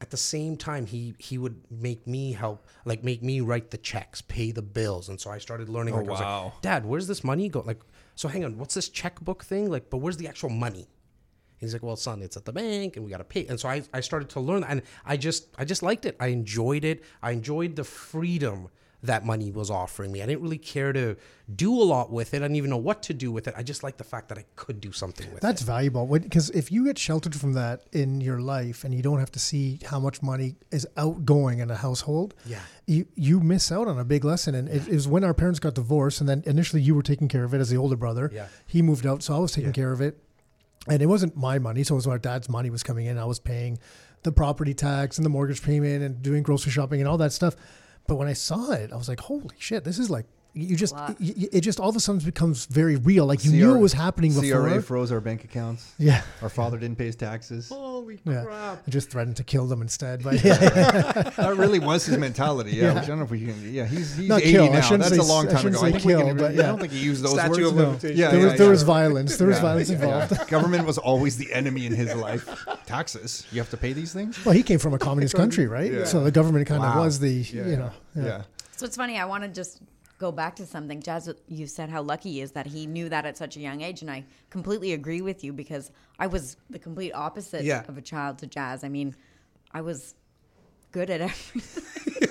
[0.00, 3.78] at the same time he he would make me help like make me write the
[3.78, 6.52] checks pay the bills and so i started learning oh, like, was like, wow.
[6.62, 7.80] dad where's this money go like
[8.14, 10.88] so hang on what's this checkbook thing like but where's the actual money
[11.60, 13.46] He's like, well, son, it's at the bank, and we got to pay.
[13.46, 16.16] And so I, I started to learn, and I just, I just liked it.
[16.18, 17.04] I enjoyed it.
[17.22, 18.68] I enjoyed the freedom
[19.02, 20.22] that money was offering me.
[20.22, 21.16] I didn't really care to
[21.54, 22.38] do a lot with it.
[22.38, 23.54] I didn't even know what to do with it.
[23.56, 25.64] I just liked the fact that I could do something with That's it.
[25.64, 29.18] That's valuable because if you get sheltered from that in your life and you don't
[29.18, 32.60] have to see how much money is outgoing in a household, Yeah.
[32.86, 34.54] you you miss out on a big lesson.
[34.54, 37.28] And it, it was when our parents got divorced, and then initially you were taking
[37.28, 38.30] care of it as the older brother.
[38.32, 38.48] Yeah.
[38.66, 40.18] He moved out, so I was taking care of it,
[40.88, 41.84] and it wasn't my money.
[41.84, 43.16] So it was our dad's money was coming in.
[43.18, 43.78] I was paying
[44.24, 47.56] the property tax and the mortgage payment and doing grocery shopping and all that stuff.
[48.10, 49.84] But when I saw it, I was like, "Holy shit!
[49.84, 51.10] This is like." You just, Lot.
[51.20, 53.24] y- y- it just all of a sudden becomes very real.
[53.26, 54.68] Like you knew it was happening before.
[54.68, 55.92] CRA froze our bank accounts.
[55.96, 56.22] Yeah.
[56.42, 57.68] Our father didn't pay his taxes.
[57.68, 58.42] Holy Yeah.
[58.44, 58.82] crap.
[58.86, 60.24] I just threatened to kill them instead.
[60.24, 60.56] But yeah,
[61.36, 62.72] that really was his mentality.
[62.72, 62.94] Yeah, Yeah.
[62.94, 63.72] which I don't know if we can.
[63.72, 64.80] Yeah, he's he's Not 80 kill, I now.
[64.80, 65.84] shouldn't That's a long time shouldn't ago.
[65.86, 68.04] I say think we kill, can- but I don't think he used those Statute words.
[68.04, 68.08] of No.
[68.10, 68.70] Yeah, there yeah, was there yeah.
[68.70, 69.36] was violence.
[69.36, 70.32] There was violence involved.
[70.32, 70.44] yeah.
[70.48, 72.48] Government was always the enemy in his life.
[72.86, 73.46] Taxes.
[73.52, 74.44] You have to pay these things.
[74.44, 76.08] Well, he came from a communist country, right?
[76.08, 78.24] So the government kind of was the you know, yeah.
[78.24, 78.42] yeah.
[78.76, 79.18] So it's funny.
[79.18, 79.78] I want to just
[80.20, 81.00] go back to something.
[81.00, 83.80] Jas, you said how lucky he is that he knew that at such a young
[83.80, 87.84] age, and I completely agree with you because I was the complete opposite Yeah.
[87.88, 88.84] of a child to Jas.
[88.84, 89.16] I mean,
[89.72, 90.14] I was
[90.92, 91.84] good at everything.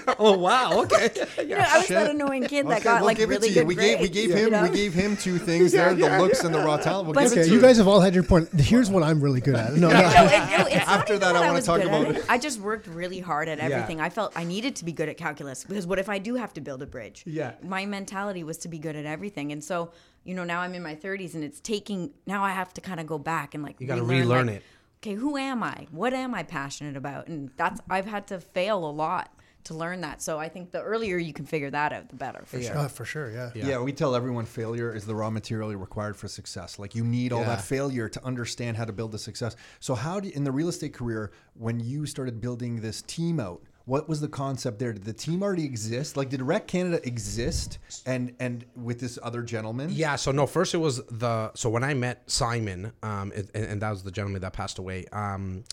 [0.19, 1.09] oh wow, okay.
[1.39, 3.47] You know, I was that annoying kid that Okay, got we'll like give it really
[3.49, 3.65] to good you.
[3.65, 4.63] We gave, we gave you him know?
[4.63, 7.05] we gave him two things there: the looks and the raw talent.
[7.07, 8.49] We'll But- give it Okay, to you guys have all had your point.
[8.59, 9.73] Here's what I'm really good at.
[9.73, 9.93] No, no.
[9.93, 12.25] No, it- no, After that, I I wanna talk about- it.
[12.29, 13.99] I just worked really hard at everything.
[14.01, 16.53] I felt I needed to be good at calculus because what if I do have
[16.53, 17.23] to build a bridge?
[17.25, 17.53] Yeah.
[17.63, 19.91] My mentality was to be good at everything, and so
[20.23, 22.11] you know now I'm in my 30s and it's taking.
[22.27, 24.55] Now I have to kind of go back and like You gotta relearn, relearn like,
[24.57, 24.63] it.
[25.01, 25.88] Okay, who am I?
[25.91, 27.27] What am I passionate about?
[27.27, 29.33] And that's I've had to fail a lot
[29.63, 30.21] to learn that.
[30.21, 32.43] So I think the earlier you can figure that out, the better.
[32.45, 32.77] For sure.
[32.77, 33.51] Uh, for sure, yeah.
[33.55, 33.81] Yeah.
[33.81, 36.79] we tell everyone failure is the raw material required for success.
[36.79, 37.47] Like you need all Yeah.
[37.55, 39.55] that failure to understand how to build the success.
[39.79, 43.62] So how do in the real estate career when you started building this team out?
[43.85, 44.93] What was the concept there?
[44.93, 46.15] Did the team already exist?
[46.15, 49.89] Like did REC Canada exist and and with this other gentleman?
[49.91, 53.65] Yeah, so no, first it was the so when I met Simon, um, it, and,
[53.65, 55.05] and that was the gentleman that passed away.
[55.11, 55.63] Um,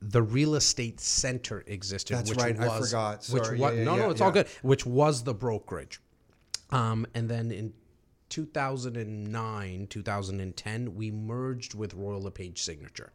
[0.00, 2.16] the real estate center existed.
[2.16, 3.26] That's which right, I Was, forgot.
[3.30, 4.46] Which Sorry, was, yeah, no, yeah, no, it's all good.
[4.62, 6.00] Which was the brokerage.
[6.70, 7.72] Um, and then in
[8.28, 13.12] 2009, 2010, we merged with Royal LePage Signature,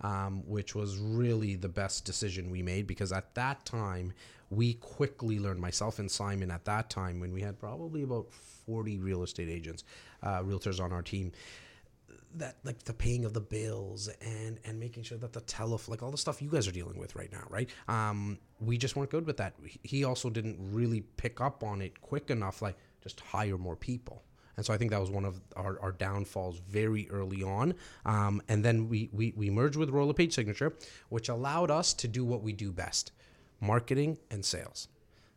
[0.00, 4.12] um, which was really the best decision we made because at that time,
[4.50, 8.32] we quickly learned, myself and Simon at that time, when we had probably about
[8.66, 9.84] 40 real estate agents,
[10.22, 11.32] uh, realtors on our team,
[12.36, 16.02] that like the paying of the bills and and making sure that the telephone like
[16.02, 17.70] all the stuff you guys are dealing with right now right?
[17.86, 19.54] Um we just weren't good with that.
[19.82, 24.24] He also didn't really pick up on it quick enough like just hire more people
[24.56, 27.74] and so I think that was one of our, our downfalls very early on.
[28.04, 30.74] Um, and then we, we, we merged with Royal Page Signature,
[31.08, 33.12] which allowed us to do what we do best
[33.60, 34.88] marketing and sales,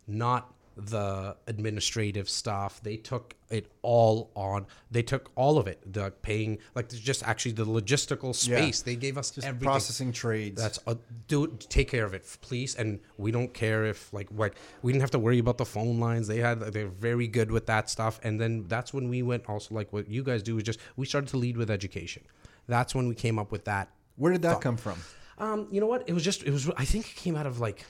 [0.05, 2.81] not the administrative stuff.
[2.83, 4.67] They took it all on.
[4.91, 5.81] They took all of it.
[5.91, 8.81] The paying, like just actually the logistical space.
[8.83, 9.65] They gave us Just everything.
[9.65, 10.61] processing trades.
[10.61, 12.75] That's a, do take care of it, please.
[12.75, 15.99] And we don't care if like what we didn't have to worry about the phone
[15.99, 16.27] lines.
[16.27, 18.19] They had they're very good with that stuff.
[18.23, 21.05] And then that's when we went also like what you guys do is just we
[21.05, 22.23] started to lead with education.
[22.67, 23.89] That's when we came up with that.
[24.15, 24.99] Where did that come from?
[25.39, 26.03] Um, you know what?
[26.07, 26.69] It was just it was.
[26.77, 27.85] I think it came out of like.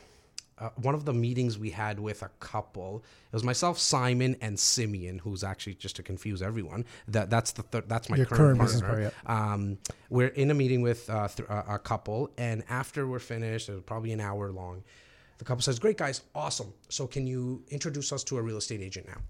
[0.60, 4.60] Uh, one of the meetings we had with a couple, it was myself, Simon, and
[4.60, 6.84] Simeon, who's actually just to confuse everyone.
[7.08, 9.12] That that's the thir- that's my Your current, current partner.
[9.28, 9.78] Um,
[10.10, 13.74] we're in a meeting with uh, th- uh, a couple, and after we're finished, it
[13.74, 14.84] was probably an hour long.
[15.38, 16.74] The couple says, "Great guys, awesome.
[16.90, 19.22] So can you introduce us to a real estate agent now?"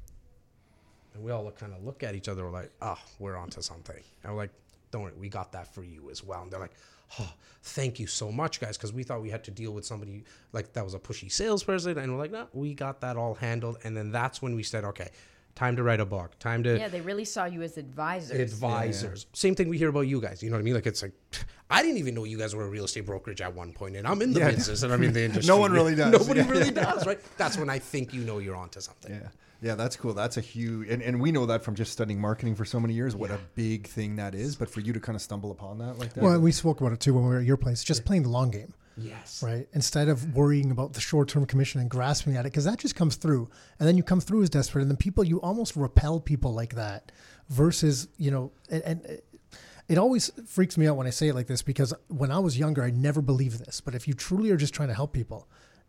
[1.13, 2.45] And we all kind of look at each other.
[2.45, 4.51] We're like, "Oh, we're onto something." And we're like,
[4.97, 6.73] "Don't worry, we got that for you as well." And they're like,
[7.19, 10.23] "Oh, thank you so much, guys," because we thought we had to deal with somebody
[10.53, 13.77] like that was a pushy salesperson, and we're like, "No, we got that all handled."
[13.83, 15.09] And then that's when we said, "Okay,
[15.57, 16.37] time to write a book.
[16.39, 18.39] Time to." Yeah, they really saw you as advisors.
[18.39, 19.25] advisors.
[19.33, 20.41] Same thing we hear about you guys.
[20.41, 20.75] You know what I mean?
[20.75, 21.13] Like it's like
[21.69, 24.07] I didn't even know you guys were a real estate brokerage at one point, and
[24.07, 24.51] I'm in the Yeah.
[24.51, 25.47] business, and I'm in the industry.
[25.53, 26.11] No one really does.
[26.11, 26.49] Nobody Yeah.
[26.49, 27.19] really does, right?
[27.37, 29.11] That's when I think you know you're onto something.
[29.13, 29.27] Yeah.
[29.59, 30.13] Yeah, that's cool.
[30.13, 32.93] That's a huge, and, and we know that from just studying marketing for so many
[32.93, 34.55] years, what a big thing that is.
[34.55, 36.93] But for you to kind of stumble upon that like that, Well, we spoke about
[36.93, 37.83] it too when we were at your place.
[37.83, 39.43] Just playing the long game, Yes.
[39.43, 39.67] right?
[39.73, 43.15] Instead of worrying about the short-term commission and grasping at it, because that just comes
[43.15, 46.53] through, and then you come through as desperate, and then people you almost repel people
[46.53, 47.11] like that,
[47.49, 49.57] versus you know, and, and uh,
[49.87, 52.57] it always freaks me out when I say it like this because when I was
[52.59, 53.79] younger, I never believed this.
[53.79, 55.47] But if you truly are just trying to help people,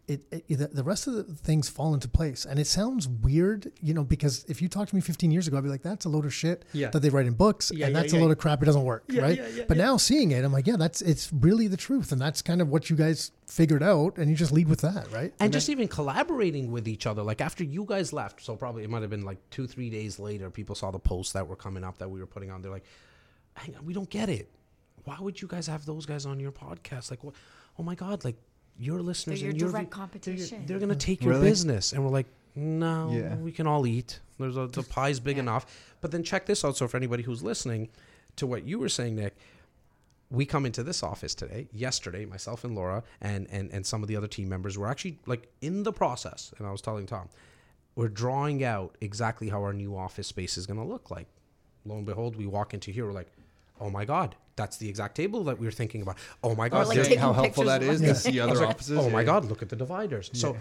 [0.08, 2.44] it, it the- the rest of the things fall into place.
[2.44, 5.58] And it sounds weird, you know, because if you talked to me 15 years ago,
[5.58, 6.88] I'd be like, that's a load of shit Yeah.
[6.90, 8.18] that they write in books, Yeah, and yeah, that's yeah.
[8.18, 8.62] a load of crap.
[8.62, 9.36] It doesn't work, Yeah, right?
[9.36, 9.84] yeah, yeah, but yeah.
[9.84, 12.68] now seeing it, I'm like, yeah, that's it's really the truth, and that's kind of
[12.68, 15.32] what you guys figured out, and you just lead with that, right?
[15.40, 17.22] And just even collaborating with each other.
[17.22, 20.18] Like after you guys left, so probably it might have been like two, three days
[20.18, 22.62] later, people saw the posts that were coming up that we were putting on.
[22.62, 22.84] They're like,
[23.54, 24.48] hang on, we don't get it.
[25.04, 27.10] Why would you guys have those guys on your podcast?
[27.10, 27.34] Like, what?
[27.78, 28.36] Oh my God, like
[28.78, 30.64] your listeners your and your direct vi- competition.
[30.66, 31.48] They're, going to take your Really?
[31.50, 31.92] business.
[31.92, 33.34] And we're like, no, Yeah.
[33.36, 34.20] we can all eat.
[34.38, 35.42] There's a, the pie's big Yeah.
[35.44, 35.66] enough.
[36.00, 36.76] But then check this out.
[36.76, 37.88] So for anybody who's listening
[38.36, 39.36] to what you were saying, Nick,
[40.30, 44.08] we come into this office today yesterday myself and laura and, and and some of
[44.08, 47.30] the other team members were actually like in the process and i was telling tom
[47.94, 51.28] we're drawing out exactly how our new office space is going to look like
[51.86, 53.32] lo and behold we walk into here we're like
[53.80, 56.18] oh my god that's the exact table that we were thinking about.
[56.42, 58.68] Oh my god like how helpful that is pictures is of to see other like,
[58.68, 58.98] offices.
[58.98, 60.30] oh my god look at the dividers.
[60.34, 60.56] So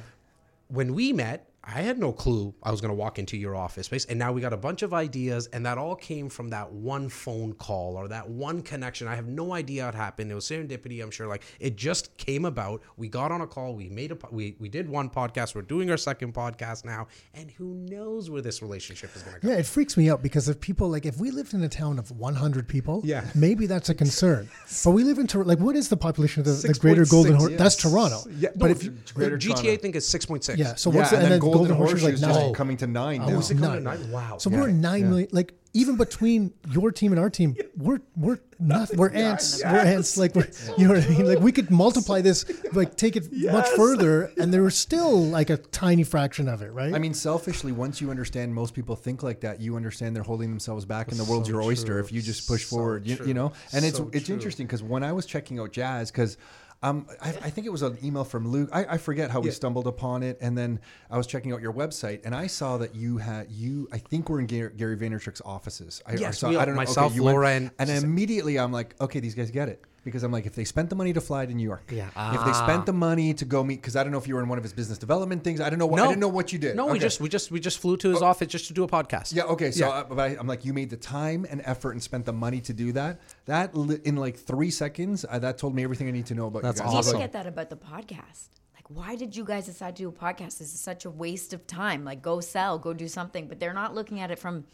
[0.69, 3.87] when we met I had no clue I was going to walk into your office
[3.87, 4.05] space.
[4.05, 7.09] And now we got a bunch of ideas, and that all came from that one
[7.09, 9.05] phone call or that one connection.
[9.07, 10.31] I have no idea how it happened.
[10.31, 11.27] It was serendipity, I'm sure.
[11.27, 12.81] Like it just came about.
[12.95, 13.75] We got on a call.
[13.75, 15.55] We made a we we did one podcast.
[15.55, 19.41] We're doing our second podcast now, and who knows where this relationship is going to
[19.41, 19.49] go.
[19.51, 21.99] Yeah, it freaks me out because if people like if we lived in a town
[21.99, 23.25] of 100 people, Yeah.
[23.35, 24.49] maybe that's a concern.
[24.85, 27.09] but we live in Tor- like what is the population of the, the greater 6.6,
[27.11, 27.51] Golden Horse?
[27.51, 27.59] yes.
[27.59, 28.21] That's Toronto.
[28.37, 29.77] Yeah, but no, if you, Greater GTA Toronto.
[29.81, 30.57] Think is 6.6.
[30.57, 32.45] yeah, so Yeah, what's the, and then Golden, Golden Horseshoe Horseshoe is is like just
[32.45, 32.53] nine.
[32.53, 33.39] coming to nine Oh, now.
[33.39, 33.77] is Is it Nine.
[33.77, 34.11] to nine?
[34.11, 34.37] Wow.
[34.37, 35.07] So Yeah, we're nine yeah.
[35.09, 35.29] million.
[35.31, 38.97] Like even between your team and our team, we're we're nothing.
[38.97, 39.61] We're ants.
[39.63, 40.17] We're ants.
[40.17, 41.25] Like we're you know what I mean.
[41.27, 45.49] Like we could multiply this, like take it much further, and there was still like
[45.51, 46.93] a tiny fraction of it, right?
[46.93, 50.49] I mean, selfishly, once you understand most people think like that, you understand they're holding
[50.49, 51.99] themselves back, and the world's So your oyster true.
[51.99, 53.05] if you just push So forward.
[53.05, 54.33] You, you know, and it's So it's true.
[54.35, 56.37] interesting because when I was checking out Jazz, because.
[56.83, 58.69] Um, I, I think it was an email from Luke.
[58.71, 59.53] I, I forget how we Yeah.
[59.53, 62.93] stumbled upon it, and then I was checking out your website, and I saw that
[62.93, 63.87] you had you.
[63.91, 66.03] I think we're in Gary, Gary Vaynerchuk's offices.
[66.05, 66.81] I, I Yes, saw, we I don't know.
[66.81, 70.23] Myself, you went- Laura, and- and immediately I'm like, okay, these guys get it because
[70.23, 72.09] I'm like, if they spent the money to fly to New York, Yeah.
[72.33, 74.41] if they spent the money to go meet, because I don't know if you were
[74.41, 75.59] in one of his business development things.
[75.59, 76.75] I don't know what I didn't know what you did.
[76.75, 78.87] No, we just we just we just flew to his office just to do a
[78.87, 79.33] podcast.
[79.35, 79.43] Yeah.
[79.43, 79.71] Okay.
[79.71, 79.93] So, Yeah.
[79.93, 82.61] uh, but I, I'm like, you made the time and effort and spent the money
[82.61, 83.19] to do that.
[83.45, 86.47] That li- in like three seconds, uh, that told me everything I need to know
[86.47, 86.93] about That's you guys.
[86.93, 87.09] I awesome.
[87.15, 88.49] even get that about the podcast.
[88.75, 90.59] Like, why did you guys decide to do a podcast?
[90.59, 92.05] This is such a waste of time.
[92.05, 93.47] Like, go sell, go do something.
[93.47, 94.65] But they're not looking at it from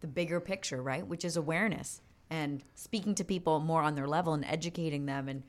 [0.00, 1.06] the bigger picture, right?
[1.06, 5.42] Which is awareness and speaking to people more on their level and educating them and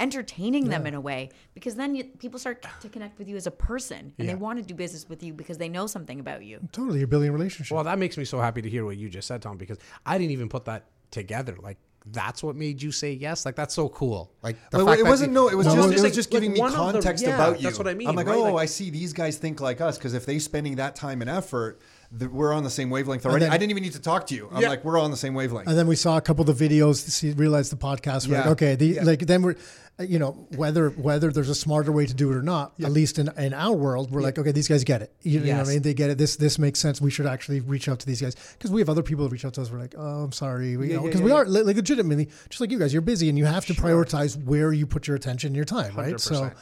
[0.00, 1.30] entertaining them in a way.
[1.54, 4.58] Because then you, people start to connect with you as a person and they want
[4.58, 6.60] to do business with you because they know something about you.
[6.72, 7.74] totally, you're building a relationship.
[7.74, 10.18] Well, that makes me so happy to hear what you just said, Tom, because I
[10.18, 11.56] didn't even put that together.
[11.60, 13.46] Like that's what made you say yes.
[13.46, 14.32] Like that's so cool.
[14.42, 15.48] Like the But fact it wasn't you- no.
[15.48, 17.22] It was No, just it was like- just like giving me one of the- context
[17.24, 17.62] yeah, about you.
[17.62, 18.08] That's what I mean.
[18.08, 18.36] I'm like, right?
[18.36, 21.20] oh, Like- I see these guys think like us because if they spending that time
[21.20, 21.80] and effort,
[22.18, 23.44] th- we're on the same wavelength already.
[23.44, 24.48] then- I didn't even need to talk to you.
[24.52, 24.68] I'm Yeah.
[24.68, 25.68] like, we're all on the same wavelength.
[25.68, 28.26] and then we saw a couple of the videos to see, realize the podcast.
[28.28, 28.40] We're Yeah.
[28.42, 29.02] like, okay, the, Yeah.
[29.04, 29.56] like then we're,
[30.00, 32.72] uh, you know, whether whether there's a smarter way to do it or not.
[32.82, 35.12] At least in, in our world, we're like, okay, these guys get it.
[35.22, 35.68] You, you know what Yes.
[35.68, 35.82] I mean?
[35.82, 36.16] They get it.
[36.18, 37.00] This this makes sense.
[37.00, 39.44] We should actually reach out to these guys because we have other people that reach
[39.44, 39.70] out to us.
[39.70, 41.36] We're like, oh, I'm sorry, we, you Yeah, know, because yeah, we yeah.
[41.38, 42.92] are like legitimately just like you guys.
[42.94, 45.94] You're busy and you have to prioritize where you put your attention, and your time,
[45.94, 46.18] right?
[46.18, 46.52] So, 100%.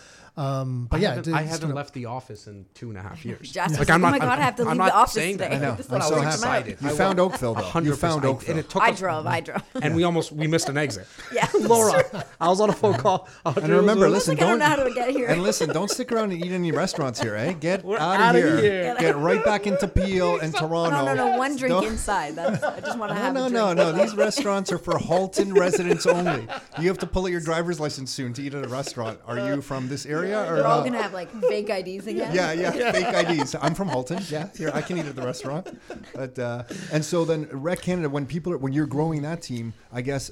[0.41, 3.25] Um, but I yeah, haven't, I haven't left the office in two and a half
[3.27, 3.53] years.
[3.53, 5.53] Jasper's like, oh my God, I have to I'm leave the office saying that.
[5.53, 5.75] I know.
[5.75, 6.79] This I'm so excited.
[6.81, 7.61] You I found will- Oakville though.
[7.81, 7.97] You 100%.
[7.99, 8.51] found Oakville.
[8.51, 9.63] And it took I us- drove, I drove.
[9.83, 11.07] and we almost we missed an exit.
[11.33, 11.47] Yeah.
[11.61, 12.03] Laura,
[12.41, 13.29] I was on a phone call.
[13.45, 15.29] and remember, It's listen, like, don't don't know how to get here.
[15.29, 17.53] And listen, don't stick around and eat any restaurants here, eh?
[17.53, 18.57] Get We're out of here.
[18.59, 18.97] here.
[18.99, 21.05] Get right back into Peel and Toronto.
[21.05, 22.35] no, no, no, one drink inside.
[22.35, 23.77] That's, I just want to have No, a no, drink.
[23.79, 24.03] no, no.
[24.05, 26.47] These restaurants are for Halton residents only.
[26.81, 29.21] You have to pull out your driver's license soon to eat at a restaurant.
[29.27, 30.85] Are you from this area or They're all not?
[30.87, 32.35] gonna have like fake IDs again.
[32.35, 33.55] Yeah, yeah, fake IDs.
[33.61, 34.23] I'm from Halton.
[34.29, 35.69] Yeah, here I can eat at the restaurant.
[36.15, 39.73] But uh, and so then Rec Canada, when people are, when you're growing that team,
[39.93, 40.31] I guess.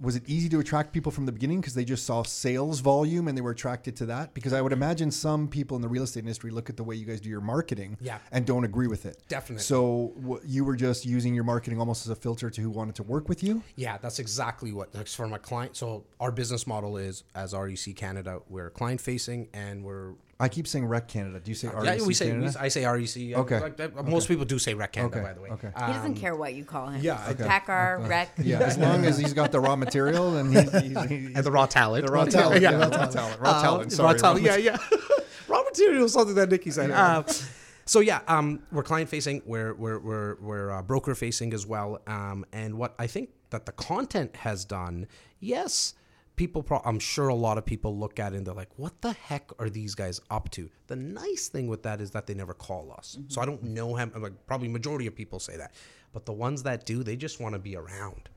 [0.00, 3.28] Was it easy to attract people from the beginning because they just saw sales volume
[3.28, 4.32] and they were attracted to that?
[4.32, 6.94] Because I would imagine some people in the real estate industry look at the way
[6.94, 8.18] you guys do your marketing Yeah.
[8.32, 9.22] and don't agree with it.
[9.28, 9.62] Definitely.
[9.62, 12.94] So w- you were just using your marketing almost as a filter to who wanted
[12.94, 13.62] to work with you?
[13.76, 15.76] Yeah, that's exactly what that's for my client.
[15.76, 20.66] So our business model is as REC Canada, we're client facing and we're I keep
[20.66, 21.38] saying Rec Canada.
[21.38, 22.52] Do you say REC yeah, we say Canada?
[22.58, 23.38] we, I say REC.
[23.40, 23.60] Okay.
[23.60, 25.50] Like, that- most people do say Rec Canada, Okay, by the way.
[25.50, 25.68] okay.
[25.86, 27.00] He doesn't Um, care what you call him.
[27.02, 27.44] yeah, okay.
[27.44, 28.30] Takhar, wreck.
[28.38, 31.50] yeah, as long as he's got the raw material and he, he's, he's, and the
[31.52, 32.06] raw talent.
[32.06, 32.62] the raw talent.
[32.62, 33.40] Yeah, Yeah, raw talent.
[33.40, 33.98] Raw Uh, talent.
[33.98, 34.42] raw talent.
[34.44, 34.76] Yeah, yeah.
[35.48, 36.90] raw material is something that Nikki said.
[36.90, 37.22] Uh,
[37.84, 39.42] so yeah, um, we're client facing.
[39.44, 42.00] We're we're we're we're uh, broker facing as well.
[42.06, 45.06] Um, and what I think that the content has done,
[45.40, 45.94] yes.
[46.40, 49.02] People, pro- I'm sure a lot of people look at it and they're like, "What
[49.02, 52.32] the heck are these guys up to?" The nice thing with that is that they
[52.32, 54.10] never call us, so I don't know him.
[54.16, 55.74] Like probably majority of people say that,
[56.14, 58.30] but the ones that do, they just want to be around.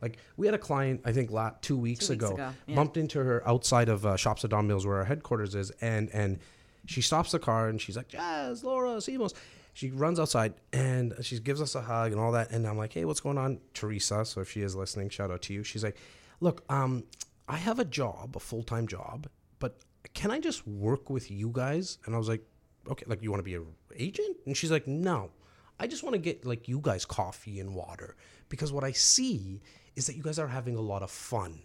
[0.00, 2.74] Like we had a client, I think, la two weeks Two weeks ago, ago, yeah.
[2.76, 6.08] bumped into her outside of uh, Shops at Don Mills, where our headquarters is, and
[6.12, 6.38] and
[6.86, 9.34] she stops the car and she's like, "Jas, Laura, Simos."
[9.74, 12.92] She runs outside and she gives us a hug and all that, and I'm like,
[12.92, 15.64] "Hey, what's going on, Teresa?" So if she is listening, shout out to you.
[15.64, 15.96] She's like,
[16.40, 17.02] "Look, um,
[17.48, 19.78] I have a job, a full time job, but
[20.14, 22.44] can I just work with you guys?" And I was like,
[22.88, 25.30] "Okay, like you want to be an agent?" And she's like, "No."
[25.80, 28.16] I just want to get like you guys coffee and water
[28.48, 29.60] because what I see
[29.96, 31.60] is that you guys are having a lot of fun.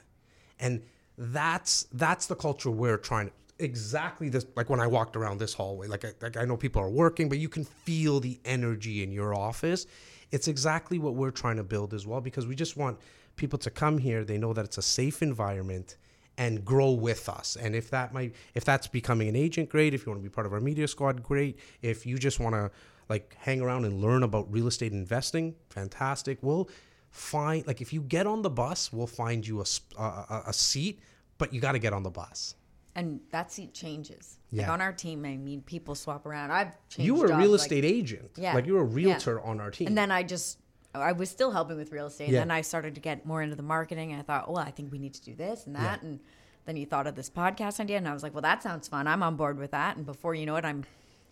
[0.60, 0.84] And
[1.18, 5.54] that's that's the culture we're trying to exactly this like when I walked around this
[5.54, 9.04] hallway like I, like I know people are working but you can feel the energy
[9.04, 9.86] in your office.
[10.32, 13.00] It's exactly what we're trying to build as well because we just want
[13.36, 15.98] people to come here they know that it's a safe environment
[16.38, 17.56] and grow with us.
[17.56, 19.94] And if that might, if that's becoming an agent, great.
[19.94, 21.60] If you want to be part of our media squad, great.
[21.84, 22.72] If you just want to
[23.08, 26.40] like hang around and learn about real estate investing, fantastic.
[26.42, 26.70] We'll
[27.12, 29.66] find like if you get on the bus, we'll find you a
[30.02, 31.00] a, a, seat,
[31.38, 32.56] but you got to get on the bus.
[32.96, 34.40] And that seat changes.
[34.52, 34.72] Like Yeah.
[34.72, 36.52] on our team, I mean, people swap around.
[36.52, 37.06] I've changed.
[37.08, 38.54] You were a real like- estate agent, Yeah.
[38.54, 38.96] like you were a Yeah.
[38.96, 39.88] realtor on our team.
[39.88, 40.60] And then I just,
[40.94, 42.30] I was still helping with real estate.
[42.30, 42.42] Yeah.
[42.42, 44.12] And then I started to get more into the marketing.
[44.12, 46.04] And I thought, well, I think we need to do this and that.
[46.04, 46.20] And
[46.66, 47.98] then you thought of this podcast idea.
[47.98, 49.08] And I was like, well, that sounds fun.
[49.08, 49.98] I'm on board with that.
[49.98, 50.84] And before you know it, I'm,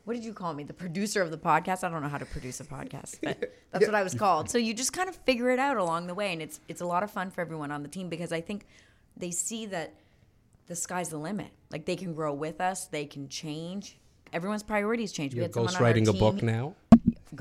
[0.05, 0.63] what did you call me?
[0.63, 1.83] The producer of the podcast?
[1.83, 4.49] I don't know how to produce a podcast, but that's what I was called.
[4.49, 6.33] So you just kind of figure it out along the way.
[6.33, 8.65] And it's, it's a lot of fun for everyone on the team because I think
[9.15, 9.93] they see that
[10.65, 11.51] the sky's the limit.
[11.71, 13.97] Like they can grow with us, they can change.
[14.33, 15.33] Everyone's priorities change.
[15.33, 16.73] You're had someone on our ghostwriting a book now.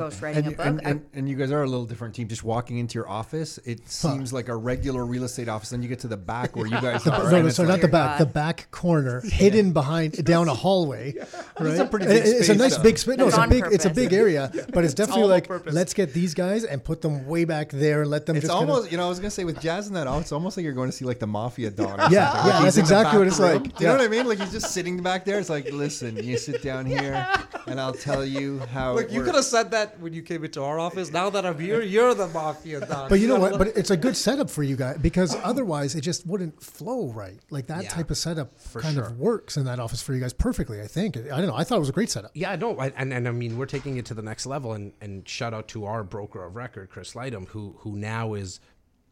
[0.00, 0.66] Ghostwriting And, a you- book.
[0.66, 2.28] and, and, and you guys are a little different team.
[2.28, 5.70] Just walking into your office, it seems like a regular real estate office.
[5.70, 7.30] Then you get to the back where you guys oh, are.
[7.30, 10.48] No, no, it's so like- not the Dear back, the back corner, hidden behind down
[10.48, 11.14] a hallway.
[11.58, 11.78] Right?
[11.78, 12.82] a pretty It- big it's a nice though.
[12.82, 13.16] big space.
[13.16, 15.74] No, That's it's a on big, it's a big area, but it's definitely like purpose.
[15.74, 18.56] let's get these guys and put them way back there and let them It's just
[18.58, 20.56] kinda- almost, you know, I was gonna say with Jas in that office, it's almost
[20.56, 22.00] like you're going to see like the mafia don.
[22.00, 23.62] Or Yeah, yeah, that's exactly what it's like.
[23.62, 24.26] Do you know what I mean?
[24.26, 25.38] Like he's just sitting back there.
[25.38, 27.26] It's like, listen, you sit down here,
[27.66, 28.94] and I'll tell you how.
[28.94, 31.10] Look, it you could have said that when you came into our office.
[31.10, 33.08] Now that I'm here, you're the mafia don.
[33.08, 33.58] But you know what?
[33.58, 37.38] But it's a good setup for you guys because otherwise it just wouldn't flow right.
[37.50, 39.04] Like that Yeah, type of setup kind sure.
[39.06, 40.80] of works in that office for you guys perfectly.
[40.80, 41.16] I think.
[41.16, 41.54] I don't know.
[41.56, 42.30] I thought it was a great setup.
[42.34, 44.92] Yeah, no, I- and and I mean we're taking it to the next level, and
[45.00, 48.60] and shout out to our broker of record, Chris Lightham, who who now is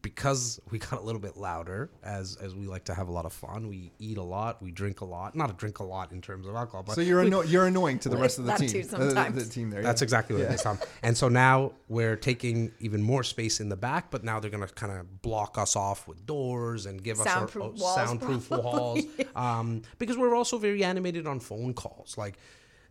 [0.01, 3.25] because we got a little bit louder as as we like to have a lot
[3.25, 3.67] of fun.
[3.67, 6.47] We eat a lot, we drink a lot, not a drink a lot in terms
[6.47, 8.69] of alcohol, but So you're we- anno- you're annoying to the rest of the team.
[8.69, 9.43] too, uh, the- sometimes.
[9.47, 9.81] the team there.
[9.83, 10.05] That's yeah.
[10.05, 10.79] exactly what it is, Tom.
[11.03, 14.65] And so now we're taking even more space in the back, but now they're going
[14.65, 18.49] to kind of block us off with doors and give Soundproof us our, walls, soundproof
[18.49, 18.99] walls.
[19.35, 22.17] Um, because we're also very animated on phone calls.
[22.17, 22.37] Like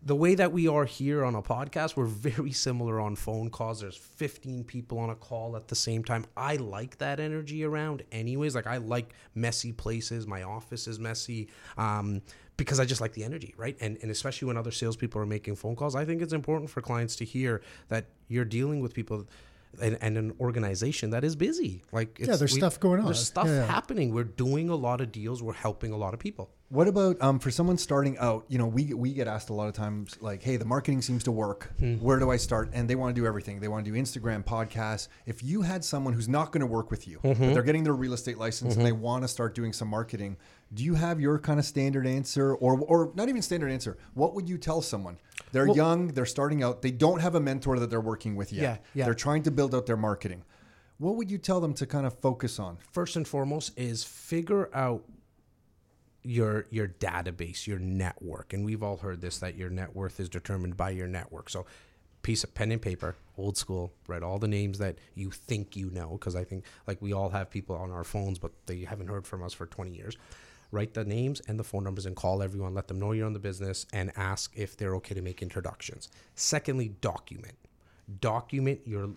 [0.00, 3.80] the way that we are here on a podcast, we're very similar on phone calls.
[3.80, 6.24] There's 15 people on a call at the same time.
[6.36, 8.54] I like that energy around, anyways.
[8.54, 10.26] Like I like messy places.
[10.26, 11.48] My office is messy.
[11.76, 12.22] Um,
[12.56, 13.76] because I just like the energy, right?
[13.80, 16.80] And and especially when other salespeople are making phone calls, I think it's important for
[16.80, 19.26] clients to hear that you're dealing with people
[19.80, 21.82] and, and an organization that is busy.
[21.92, 23.06] Like it's, Yeah, there's stuff going on.
[23.06, 23.66] There's stuff Yeah, yeah.
[23.66, 24.12] happening.
[24.12, 25.42] We're doing a lot of deals.
[25.42, 26.50] We're helping a lot of people.
[26.70, 28.44] What about um, for someone starting out?
[28.48, 31.24] You know, we we get asked a lot of times, like, "Hey, the marketing seems
[31.24, 31.70] to work.
[31.78, 31.94] Hmm.
[31.94, 33.58] Where do I start?" And they want to do everything.
[33.58, 35.08] They want to do Instagram, podcasts.
[35.24, 37.42] If you had someone who's not going to work with you, Mm-hmm.
[37.42, 40.36] but they're getting their real estate license and they want to start doing some marketing,
[40.74, 43.96] do you have your kind of standard answer, or or not even standard answer?
[44.12, 45.16] What would you tell someone?
[45.52, 48.62] They're young, they're starting out, they don't have a mentor that they're working with yet.
[48.62, 49.04] Yeah, yeah.
[49.06, 50.42] They're trying to build out their marketing.
[50.98, 52.76] What would you tell them to kind of focus on?
[52.92, 55.04] first and foremost is figure out
[56.22, 58.52] your your database, your network.
[58.52, 61.50] And we've all heard this that your net worth is determined by your network.
[61.50, 61.66] So
[62.22, 65.90] piece of pen and paper, old school, write all the names that you think you
[65.90, 69.08] know because I think like we all have people on our phones but they haven't
[69.08, 70.16] heard from us for 20 years.
[70.70, 73.32] Write the names and the phone numbers and call everyone, let them know you're in
[73.32, 76.10] the business and ask if they're okay to make introductions.
[76.34, 77.54] Secondly, document.
[78.20, 79.10] Document your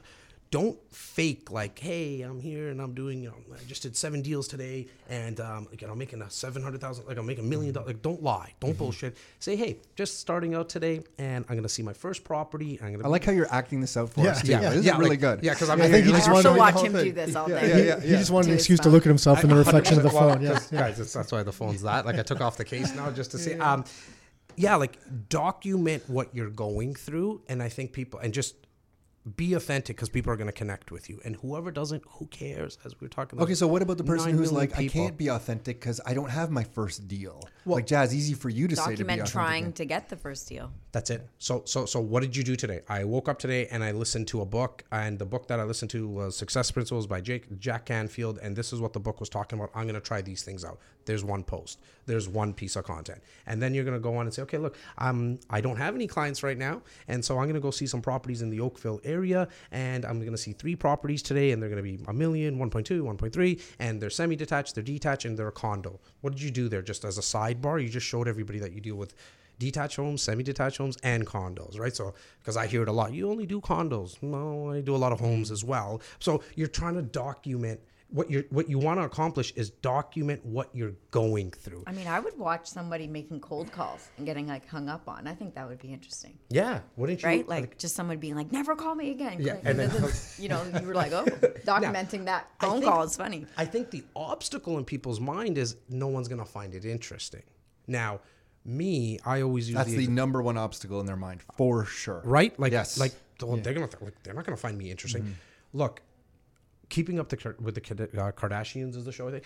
[0.52, 4.22] don't fake like, hey, I'm here and I'm doing, you know, I just did seven
[4.22, 7.48] deals today and um, like, I'm making a seven hundred thousand, like I'm making a
[7.48, 7.88] million dollars.
[7.88, 9.16] Like, don't lie, don't bullshit.
[9.40, 12.78] Say, hey, just starting out today, and I'm gonna see my first property.
[12.84, 13.06] I'm gonna.
[13.06, 14.52] I like how you're acting this out for Yeah, us too.
[14.52, 14.70] yeah, yeah.
[14.72, 15.40] This is yeah, really like- good.
[15.44, 16.84] yeah, 'cause I'm I here, think he you're just like, I wanted also watch whole
[16.84, 17.70] him do this all Yeah, day.
[17.88, 19.98] yeah, yeah, He just wanted an his excuse to look at himself in the reflection
[19.98, 20.42] of the Well, phone.
[20.42, 20.60] Yeah.
[20.70, 22.06] guys, it's, that's why the phone's that.
[22.06, 23.54] Like I took off the case now just to see.
[23.56, 23.86] Um,
[24.58, 24.98] yeah, like
[25.30, 28.56] document what you're going through, and I think people and just
[29.36, 32.78] be authentic because people are going to connect with you, and whoever doesn't, who cares?
[32.84, 33.38] As we were talking.
[33.38, 36.02] about Okay, so what about the person who's million like, I can't be authentic because
[36.06, 37.48] I don't have my first deal?
[37.66, 39.32] like, Jas, easy for you to say to be Document authentic.
[39.32, 40.72] trying to get the first deal.
[40.94, 41.26] That's it.
[41.38, 42.82] So so so what did you do today?
[42.90, 45.64] I woke up today and I listened to a book and the book that I
[45.64, 49.22] listened to was Success Principles by Jake Jack Canfield and this is what the book
[49.22, 49.72] was talking about.
[49.74, 50.80] I'm going to try these things out.
[51.06, 51.80] There's one post.
[52.08, 53.22] There's one piece of content.
[53.48, 55.96] And then you're going to go on and say, "Okay, look, um I don't have
[55.96, 58.60] any clients right now, and so I'm going to go see some properties in the
[58.60, 62.04] Oakville area and I'm going to see three properties today and they're going to be
[62.06, 66.02] a million, 1.2, 1.3 and they're semi-detached, they're detached and they're a condo.
[66.20, 67.82] What did you do there just as a sidebar?
[67.82, 69.16] You just showed everybody that you deal with
[69.62, 71.96] detached homes, semi-detached homes, and condos, right?
[71.96, 74.22] So, because I hear it a lot, you only do condos.
[74.24, 75.28] No, I do a lot of mm-hmm.
[75.28, 76.02] homes as well.
[76.20, 80.70] So you're trying to document what you what you want to accomplish is document what
[80.74, 81.84] you're going through.
[81.86, 85.28] I mean, I would watch somebody making cold calls and getting like hung up on.
[85.28, 87.28] I think that would be interesting, Yeah, wouldn't you?
[87.28, 87.48] right?
[87.48, 89.92] Like, just someone being like, "Never call me again." Yeah, and then-
[90.40, 91.26] you know, you were like, "Oh,
[91.66, 95.78] documenting that phone think- call is funny." I think the obstacle in people's mind is
[95.88, 97.44] no one's gonna find it interesting.
[97.88, 98.20] Now,
[98.66, 102.22] me, I always use That's the, the number one obstacle in their mind, for sure.
[102.24, 102.58] right?
[102.60, 103.00] Like, Yes.
[103.00, 105.24] like well, they're gonna th- like, they're not gonna find me interesting.
[105.24, 105.32] Mm-hmm.
[105.74, 106.02] Look,
[106.90, 109.28] keeping up the with the uh, Kardashians is the show.
[109.28, 109.44] I think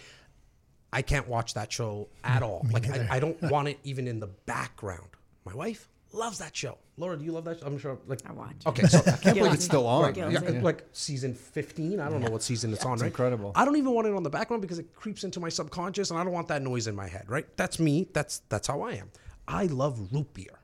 [0.92, 2.66] I can't watch that show at all.
[2.72, 5.08] Like, I, I don't want it even in the background.
[5.46, 6.78] My wife loves that show.
[6.98, 7.60] Laura, do you love that?
[7.60, 7.66] Show?
[7.66, 8.00] I'm sure.
[8.08, 8.56] Like, I watch.
[8.66, 10.14] Okay, so I can't believe it's still on.
[10.14, 10.34] Guilty.
[10.34, 13.52] yeah, like season 15 i don't know what season it's on right incredible.
[13.56, 16.20] i don't even want it on the background because it creeps into my subconscious and
[16.20, 18.94] i don't want that noise in my head right that's me that's that's how i
[18.94, 19.10] am
[19.48, 20.60] i love root beer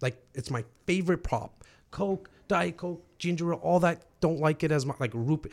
[0.00, 4.72] like it's my favorite prop coke diet coke ginger ale all that don't like it
[4.72, 5.52] as much like root beer.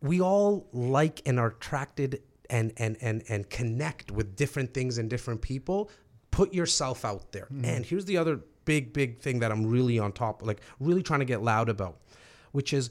[0.00, 5.08] we all like and are attracted and and and and connect with different things and
[5.08, 5.90] different people
[6.32, 7.44] put yourself out there.
[7.44, 7.64] Mm-hmm.
[7.64, 11.18] And here's the other big big thing that i'm really on top like really trying
[11.18, 11.98] to get loud about
[12.52, 12.90] which is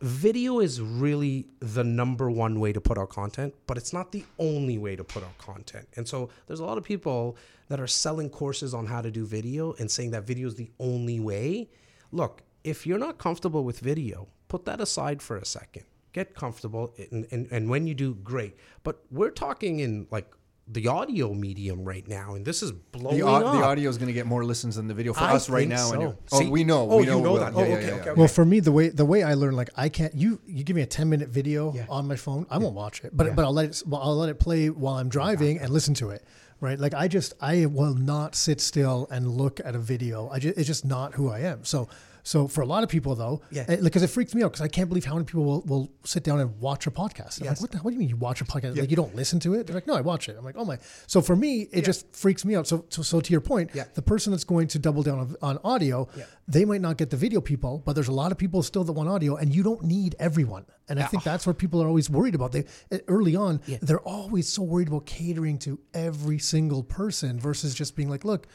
[0.00, 4.24] video is really the number one way to put out content but it's not the
[4.38, 5.86] only way to put out content.
[5.96, 7.36] And so there's a lot of people
[7.68, 10.70] that are selling courses on how to do video and saying that video is the
[10.78, 11.68] only way.
[12.12, 15.84] Look if you're not comfortable with video put that aside for a second.
[16.12, 18.56] Get comfortable and, and, and when you do great.
[18.82, 20.30] But we're talking in like
[20.72, 24.06] the audio medium right now and this is blowing The, up the audio is going
[24.06, 25.82] to get more listens than the video for I us right think now.
[25.86, 26.00] and so.
[26.00, 26.48] you're- oh, See?
[26.48, 26.88] we know.
[26.90, 27.52] Oh, we you know, know we'll- that?
[27.54, 28.00] yeah, Oh, okay, yeah, yeah.
[28.02, 28.12] okay.
[28.12, 30.76] Well, for me, the way the way I learn, like I can't you you give
[30.76, 31.86] me a ten minute video Yeah.
[31.88, 34.28] on my phone, I won't watch it, but but I'll let it well, I'll let
[34.28, 36.22] it play while I'm driving and listen to it.
[36.60, 40.28] Right, like I just I will not sit still and look at a video.
[40.28, 41.64] I just it's just not who I am.
[41.64, 41.88] So
[42.30, 43.64] so for a lot of people though, Yeah.
[43.88, 46.22] because it freaks me out because I can't believe how many people will, will sit
[46.22, 47.40] down and watch a podcast.
[47.40, 47.50] I'm Yes.
[47.56, 48.78] like, what, the, what do you mean you watch a podcast?
[48.78, 49.66] Like you don't listen to it?
[49.66, 50.36] They're like, no, I watch it.
[50.38, 50.78] I'm like, oh my.
[51.08, 52.66] So for me, it just freaks me out.
[52.68, 53.84] So, so so to your point, Yeah.
[53.94, 56.24] the person that's going to double down on, on audio, Yeah.
[56.46, 58.92] they might not get the video people, but there's a lot of people still that
[58.92, 60.64] want audio, and you don't need everyone.
[60.88, 62.52] And I think that's what people are always worried about.
[62.52, 62.64] They
[63.08, 68.08] early on, they're always so worried about catering to every single person versus just being
[68.10, 68.46] like, look,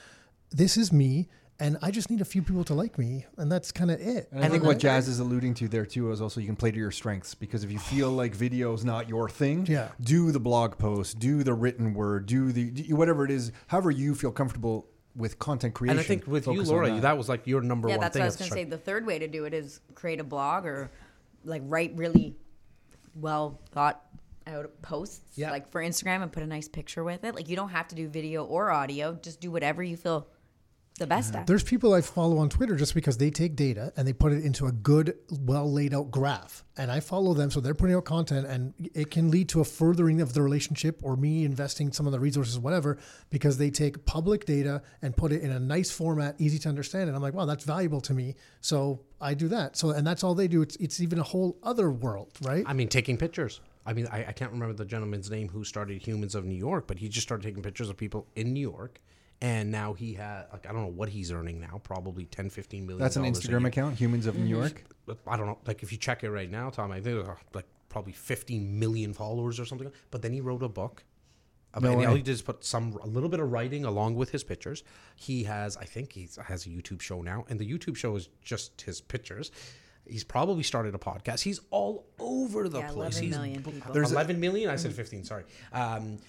[0.51, 1.27] this is me.
[1.57, 4.27] And I just need a few people to like me, and that's kind of it.
[4.33, 6.69] And I think what Jas is alluding to there too is also you can play
[6.69, 9.87] to your strengths because if you feel like video is not your thing, Yeah.
[10.01, 13.89] do the blog post, do the written word, do the do whatever it is, however
[13.89, 15.91] you feel comfortable with content creation.
[15.97, 17.01] and i think with you laura that.
[17.03, 17.17] that.
[17.17, 18.63] was like your number Yeah, one that's thing what I was going to say.
[18.65, 20.91] The third way to do it is create a blog or
[21.45, 22.35] like write really
[23.15, 24.01] well thought
[24.45, 25.51] out posts Yeah.
[25.51, 27.33] like for Instagram and put a nice picture with it.
[27.33, 29.13] Like you don't have to do video or audio.
[29.21, 30.27] Just do whatever you feel
[30.97, 31.45] the best at.
[31.45, 34.45] There's people I follow on Twitter just because they take data and they put it
[34.45, 36.63] into a good, well laid out graph.
[36.77, 39.65] And I follow them, so they're putting out content, and it can lead to a
[39.65, 42.97] furthering of the relationship or me investing some of the resources, whatever,
[43.29, 47.07] because they take public data and put it in a nice format, easy to understand.
[47.07, 48.35] And I'm like, wow, that's valuable to me.
[48.61, 49.77] So I do that.
[49.77, 50.61] So, and that's all they do.
[50.61, 52.63] It's, it's even a whole other world, right?
[52.65, 53.61] I mean, taking pictures.
[53.85, 56.87] I mean, I, I can't remember the gentleman's name who started Humans of New York,
[56.87, 58.99] but he just started taking pictures of people in New York.
[59.45, 62.85] And now he had, like, I don't know what he's earning now, probably 10, 15
[62.87, 62.99] million.
[62.99, 64.83] that's an Instagram account, Humans of New York.
[65.27, 65.59] I don't know.
[65.67, 69.13] Like, if you check it right now, Tom, I think uh, like probably 15 million
[69.13, 69.91] followers or something.
[70.09, 71.03] But then he wrote a book.
[71.79, 74.31] No and all he did is put some a little bit of writing along with
[74.31, 74.83] his pictures.
[75.15, 78.29] He has, I think, he has a YouTube show now, and the YouTube show is
[78.41, 79.51] just his pictures.
[80.07, 81.41] He's probably started a podcast.
[81.41, 83.19] He's all over the Yeah, place.
[83.19, 83.93] 11 He's million people.
[83.93, 84.69] There's a- 11 million.
[84.69, 85.23] I said 15.
[85.25, 85.43] Sorry.
[85.73, 86.19] Um,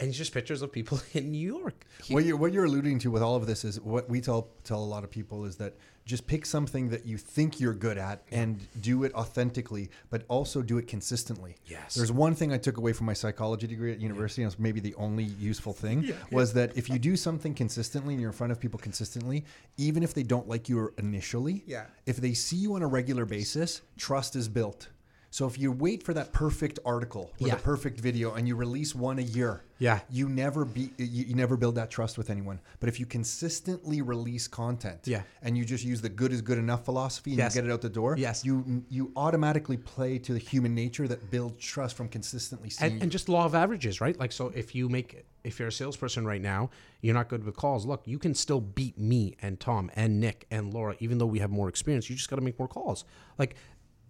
[0.00, 1.84] and it's just pictures of people in New York.
[2.02, 4.48] He- what you're what you're alluding to with all of this is what we tell
[4.64, 5.74] tell a lot of people is that
[6.06, 10.60] just pick something that you think you're good at and do it authentically, but also
[10.60, 11.54] do it consistently.
[11.66, 11.94] Yes.
[11.94, 14.80] There's one thing I took away from my psychology degree at university, and it's maybe
[14.80, 18.50] the only useful thing, was that if you do something consistently and you're in front
[18.50, 19.44] of people consistently,
[19.76, 21.84] even if they don't like you initially, Yeah.
[22.06, 24.88] if they see you on a regular basis, trust is built.
[25.32, 27.54] So if you wait for that perfect article or Yeah.
[27.54, 30.00] the perfect video and you release one a year, Yeah.
[30.10, 32.58] you never be you, you never build that trust with anyone.
[32.80, 35.22] But if you consistently release content, Yeah.
[35.40, 37.54] and you just use the good is good enough philosophy and Yes.
[37.54, 38.44] you get it out the door, Yes.
[38.44, 42.94] you you automatically play to the human nature that builds trust from consistently seeing.
[42.94, 44.18] and, and just law of averages, right?
[44.18, 46.70] Like, so if you make, if you're a salesperson right now,
[47.02, 47.86] you're not good with calls.
[47.86, 51.38] Look, you can still beat me and Tom and Nick and Laura, even though we
[51.38, 52.10] have more experience.
[52.10, 53.04] You just got to make more calls.
[53.38, 53.54] Like,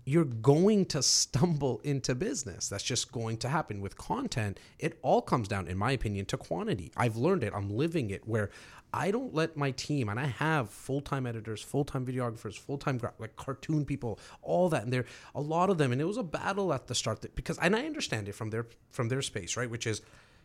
[0.04, 2.68] you're going to stumble into business.
[2.68, 4.58] That's just going to happen with content.
[4.78, 6.92] It all comes down, in my opinion, to quantity.
[6.96, 7.52] I've learned it.
[7.54, 8.50] I'm living it where
[8.92, 12.78] I don't let my team, and I have full time editors, full time videographers, full
[12.78, 16.06] time gra- like cartoon people, all that, and there a lot of them, and it
[16.06, 19.08] was a battle at the start that, because, and I understand it from their from
[19.08, 20.02] their space, right, which is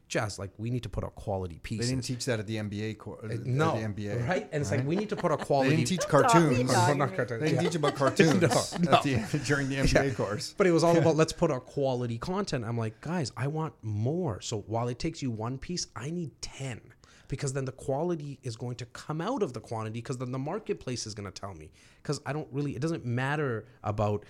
[0.08, 1.82] just like we need to put out quality piece.
[1.82, 3.24] They didn't teach that at the MBA course.
[3.24, 4.48] Uh, uh, no, the MBA, right?
[4.52, 5.76] And it's like we need to put a They quality.
[5.78, 6.72] didn't teach That's we cartoons.
[6.72, 6.74] know.
[6.74, 7.70] Well, not cartoons, They didn't yeah.
[7.70, 8.42] teach about cartoons
[8.84, 10.54] No, at the, during the MBA course.
[10.58, 12.66] But it was all about let's put out quality content.
[12.66, 14.42] I'm like, guys, I want more.
[14.42, 16.82] So while it takes you one piece, I need 10
[17.28, 20.38] because then the quality is going to come out of the quantity because then the
[20.40, 21.72] marketplace is going to tell me.
[22.04, 24.24] Because I don't really, it doesn't matter about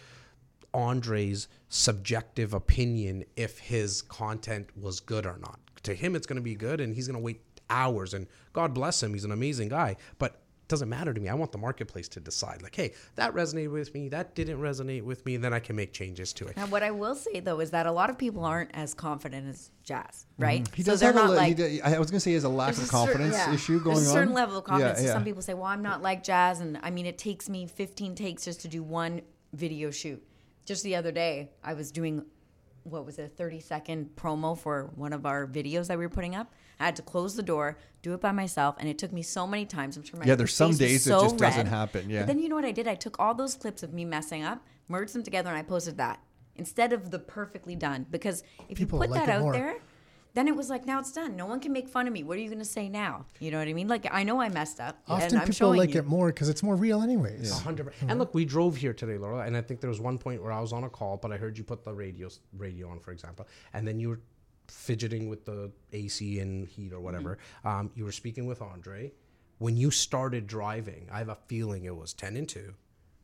[0.73, 5.59] Andre's subjective opinion if his content was good or not.
[5.85, 8.13] To him, it's going to be good and he's going to wait hours.
[8.13, 9.95] And God bless him, he's an amazing guy.
[10.19, 11.29] But it doesn't matter to me.
[11.29, 15.03] I want the marketplace to decide, like, hey, that resonated with me, that didn't resonate
[15.03, 16.57] with me, then I can make changes to it.
[16.57, 19.47] Now, what I will say though is that a lot of people aren't as confident
[19.47, 20.63] as Jas, right?
[20.63, 20.73] Mm-hmm.
[20.75, 21.31] He so does they're have a.
[21.31, 21.47] li- like.
[21.49, 23.35] he d- I was going to say he has a lack of a certain- confidence
[23.35, 23.53] yeah.
[23.53, 24.01] issue going on.
[24.01, 24.33] There's a certain on.
[24.35, 25.01] level of confidence.
[25.01, 27.47] Yeah, So Some people say, "Well, I'm not like Jas," and I mean, it takes
[27.47, 29.21] me 15 takes just to do one
[29.53, 30.23] video shoot.
[30.65, 32.25] Just the other day, I was doing
[32.85, 36.09] what was it, a 30 second promo for one of our videos that we were
[36.09, 36.53] putting up.
[36.79, 39.47] I had to close the door, do it by myself, and it took me so
[39.47, 39.97] many times.
[39.97, 41.67] I'm sure my Yeah, there's some days it so just doesn't red.
[41.67, 42.21] happen, yeah.
[42.21, 42.87] But then you know what I did?
[42.87, 45.97] I took all those clips of me messing up, merged them together, and I posted
[45.97, 46.19] that
[46.55, 48.05] instead of the perfectly done.
[48.11, 49.53] Because if People you put like that out more.
[49.53, 49.75] there,
[50.35, 51.35] then it was like, now it's done.
[51.35, 52.21] No one can make fun of me.
[52.23, 53.25] What are you going to say now?
[53.39, 53.87] You know what I mean?
[53.87, 54.97] Like, I know I messed up.
[55.07, 56.01] Often and I'm people showing like you.
[56.01, 57.51] it more because it's more real, anyways.
[57.51, 57.85] A hundred.
[57.87, 60.43] per- And look, we drove here today, Laura, and I think there was one point
[60.43, 62.99] where I was on a call, but I heard you put the radio radio on,
[62.99, 64.19] for example, and then you were
[64.67, 67.37] fidgeting with the AC and heat or whatever.
[67.63, 69.11] Um, you were speaking with Andre.
[69.59, 72.73] When you started driving, I have a feeling it was ten and two,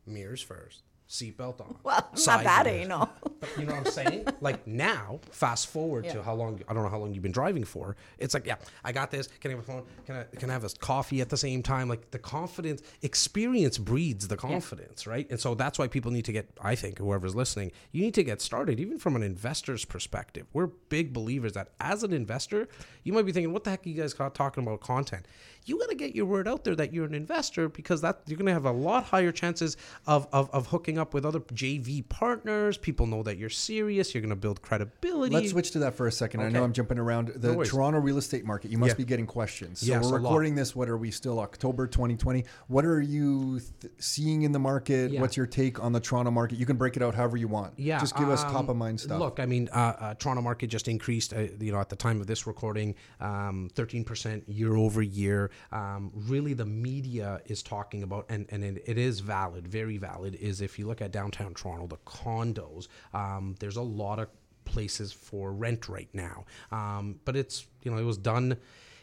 [0.06, 0.82] mirrors first,
[1.12, 1.76] seatbelt on.
[1.82, 2.84] Well, not that mirrors.
[2.84, 3.10] anal.
[3.38, 4.26] But you know what I'm saying?
[4.40, 7.64] like now, fast forward to how long I don't know how long you've been driving
[7.64, 7.96] for.
[8.18, 9.28] It's like, yeah, I got this.
[9.40, 9.82] Can I have a phone?
[10.06, 11.88] Can I can I have a coffee at the same time?
[11.88, 15.28] Like the confidence, experience breeds the confidence, right?
[15.30, 16.48] And so that's why people need to get.
[16.60, 20.46] I think whoever's listening, you need to get started, even from an investor's perspective.
[20.54, 22.68] We're big believers that as an investor,
[23.04, 25.26] you might be thinking, what the heck are you guys got talking about content?
[25.64, 28.36] You got to get your word out there that you're an investor because that you're
[28.36, 32.08] going to have a lot higher chances of, of, of hooking up with other JV
[32.08, 32.76] partners.
[32.78, 34.14] People know that you're serious.
[34.14, 35.34] You're going to build credibility.
[35.34, 36.40] Let's switch to that for a second.
[36.40, 37.28] I know I'm jumping around.
[37.36, 37.70] The worries.
[37.70, 38.94] Toronto real estate market, you must Yeah.
[38.96, 39.80] be getting questions.
[39.80, 40.76] So Yes, we're recording this.
[40.76, 42.44] What are we still October 2020?
[42.68, 45.10] What are you th- seeing in the market?
[45.12, 45.20] Yeah.
[45.20, 46.58] What's your take on the Toronto market?
[46.58, 47.74] You can break it out however you want.
[47.76, 49.18] Yeah, Just give us um, top of mind stuff.
[49.18, 51.32] Look, I mean, uh, uh, Toronto market just increased.
[51.34, 55.50] Uh, you know, at the time of this recording, um, thirteen percent year over year.
[55.72, 60.34] Um, really, the media is talking about, and and it, it is valid, very valid.
[60.36, 64.28] Is if you look at downtown Toronto, the condos, um, there's a lot of
[64.64, 66.44] places for rent right now.
[66.70, 68.56] Um, but it's you know, it was done.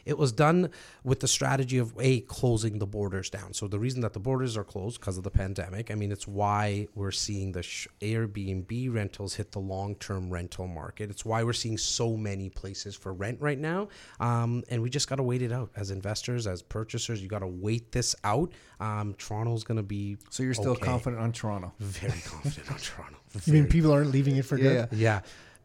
[0.06, 0.70] It was done
[1.04, 3.54] with the strategy of a closing the borders down.
[3.54, 6.28] So the reason that the borders are closed because of the pandemic, I mean, it's
[6.28, 11.10] why we're seeing the sh- Airbnb rentals hit the long-term rental market.
[11.10, 13.88] It's why we're seeing so many places for rent right now,
[14.20, 17.22] um, and we just got to wait it out as investors, as purchasers.
[17.22, 18.52] You got to wait this out.
[18.80, 20.86] Um, Toronto's going to be so you're still okay.
[20.86, 21.74] confident on Toronto.
[21.80, 23.18] Very confident on Toronto.
[23.46, 24.86] You mean people aren't leaving it for Yeah.
[24.88, 24.98] good?
[24.98, 25.22] yeah.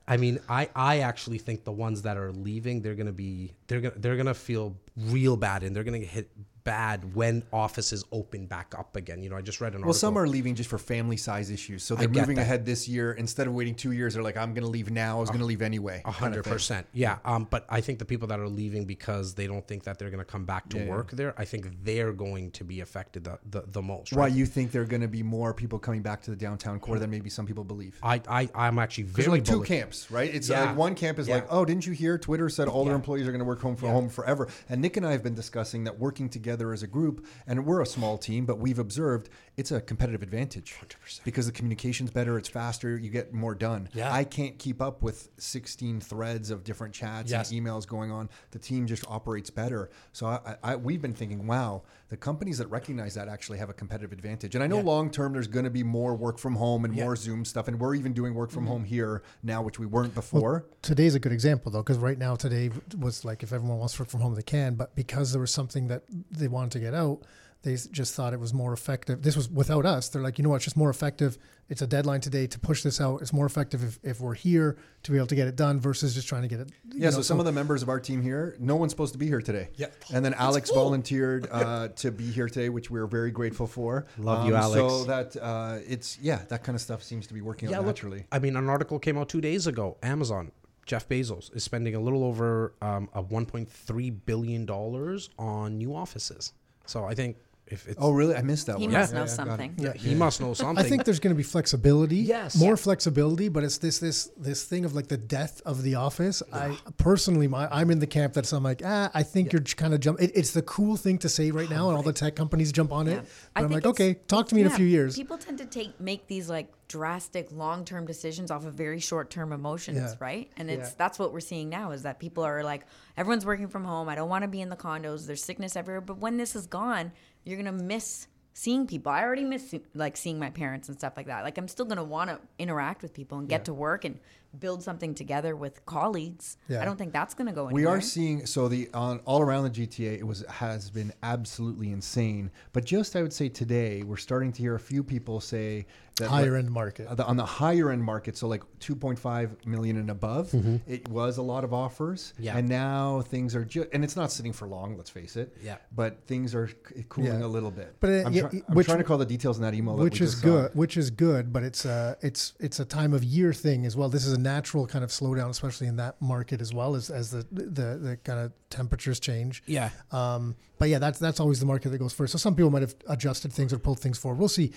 [0.06, 3.80] I mean, I, I actually think the ones that are leaving, they're gonna be they're
[3.80, 6.30] gonna they're gonna feel real bad and they're gonna hit
[6.64, 9.22] bad when offices open back up again.
[9.22, 10.08] You know, I just read an Well, article.
[10.08, 11.82] Well, some are leaving just for family size issues.
[11.82, 12.42] So they're moving that.
[12.42, 14.14] ahead this year instead of waiting two years.
[14.14, 15.18] They're like, I'm going to leave now.
[15.18, 16.02] I was going to leave anyway.
[16.04, 17.18] A hundred percent, yeah.
[17.24, 20.10] Um, but I think the people that are leaving because they don't think that they're
[20.10, 20.90] going to come back to Yeah, yeah.
[20.90, 24.12] work there, I think they're going to be affected the the, the most.
[24.14, 26.80] Why you think there are going to be more people coming back to the downtown
[26.80, 27.98] core than maybe some people believe?
[28.02, 30.34] I I I'm actually very like two camps, right?
[30.34, 30.64] It's Yeah.
[30.64, 31.34] like one camp is Yeah.
[31.36, 32.16] like, oh, didn't you hear?
[32.16, 34.48] Twitter said all their employees are going to work home from home forever.
[34.70, 37.80] And Nick and I have been discussing that working together as a group, and we're
[37.80, 41.22] a small team, but we've observed it's a competitive advantage 100%.
[41.24, 43.88] because the communication's better, it's faster, you get more done.
[43.92, 44.12] Yeah.
[44.12, 47.50] I can't keep up with 16 threads of different chats Yes.
[47.50, 48.28] and emails going on.
[48.50, 49.90] The team just operates better.
[50.12, 53.72] So I, I, we've been thinking, wow, the companies that recognize that actually have a
[53.72, 54.54] competitive advantage.
[54.54, 54.82] And I know Yeah.
[54.84, 57.04] long term there's going to be more work from home and Yeah.
[57.04, 58.54] more Zoom stuff, and we're even doing work Mm-hmm.
[58.58, 60.66] from home here now, which we weren't before.
[60.82, 64.02] Today's a good example though, because right now today was like if everyone wants to
[64.02, 64.74] work from home, they can.
[64.74, 67.22] But because there was something that they wanted to get out,
[67.64, 69.22] they just thought it was more effective.
[69.22, 70.10] This was without us.
[70.10, 70.56] They're like, you know what?
[70.56, 71.38] It's just more effective.
[71.70, 73.22] It's a deadline today to push this out.
[73.22, 76.14] It's more effective if, if we're here to be able to get it done versus
[76.14, 76.68] just trying to get it.
[76.92, 79.14] you Yeah, know, so some of the members of our team here, no one's supposed
[79.14, 79.70] to be here today.
[79.76, 79.86] Yeah.
[80.12, 84.04] And then Alex volunteered uh, to be here today, which we're very grateful for.
[84.18, 84.76] Um, Love you, Alex.
[84.76, 87.86] So that uh, it's yeah, that kind of stuff seems to be working out look,
[87.96, 88.26] naturally.
[88.30, 89.96] I mean, an article came out two days ago.
[90.02, 90.52] Amazon,
[90.84, 96.52] Jeff Bezos is spending a little over um, a 1.3 billion dollars on new offices.
[96.86, 98.34] So I think if it's Oh, really?
[98.36, 98.92] I missed that He one.
[98.92, 99.74] must Yeah, know yeah, something.
[99.78, 100.84] yeah, he must know something.
[100.84, 102.16] I think there's going to be flexibility.
[102.18, 102.56] Yes.
[102.56, 102.76] more Yeah.
[102.76, 106.42] flexibility, but it's this this this thing of like the death of the office.
[106.52, 109.94] I personally, my I'm in the camp that's I'm like, ah, I think you're kind
[109.94, 110.20] of jump.
[110.20, 112.92] It, it's the cool thing to say right now, and all the tech companies jump
[112.92, 113.12] on Yeah.
[113.14, 113.18] it.
[113.56, 115.16] I But I'm like, okay, talk to me in a few years.
[115.16, 119.30] People tend to take make these like drastic long term decisions off of very short
[119.30, 120.14] term emotions, Yeah.
[120.20, 120.50] right?
[120.58, 120.94] And it's Yeah.
[120.98, 122.84] that's what we're seeing now is that people are like,
[123.16, 124.08] everyone's working from home.
[124.10, 125.26] I don't want to be in the condos.
[125.26, 126.02] There's sickness everywhere.
[126.02, 127.12] But when this is gone,
[127.44, 129.12] you're gonna miss seeing people.
[129.12, 131.44] I already miss like seeing my parents and stuff like that.
[131.44, 134.18] Like I'm still gonna want to interact with people and get to work and
[134.60, 136.56] build something together with colleagues.
[136.68, 136.82] Yeah.
[136.82, 137.74] I don't think that's gonna go anywhere.
[137.82, 141.90] We are seeing so the on all around the GTA it was has been absolutely
[141.90, 142.50] insane.
[142.72, 145.86] But just I would say today we're starting to hear a few people say
[146.16, 147.16] that Higher like, end market.
[147.16, 150.54] the- on the higher end market, so like 2.5 million and above,
[150.86, 152.32] it was a lot of offers.
[152.38, 152.56] Yeah.
[152.56, 155.56] And now things are just, and it's not sitting for long, let's face it.
[155.60, 155.78] Yeah.
[155.92, 157.46] But things are c- cooling Yeah.
[157.46, 157.96] a little bit.
[157.98, 159.74] But, uh, I'm, yeah, try- it- I'm which- trying to call the details in that
[159.74, 159.96] email.
[159.96, 160.48] that which we is just saw.
[160.48, 163.96] good which is good but it's uh it's it's a time of year thing as
[163.96, 167.10] well this is a natural kind of slowdown especially in that market as well as
[167.10, 169.90] as the the, the kind of temperatures change yeah.
[170.10, 172.82] um but yeah that's that's always the market that goes first so some people might
[172.82, 174.72] have adjusted things or pulled things forward we'll see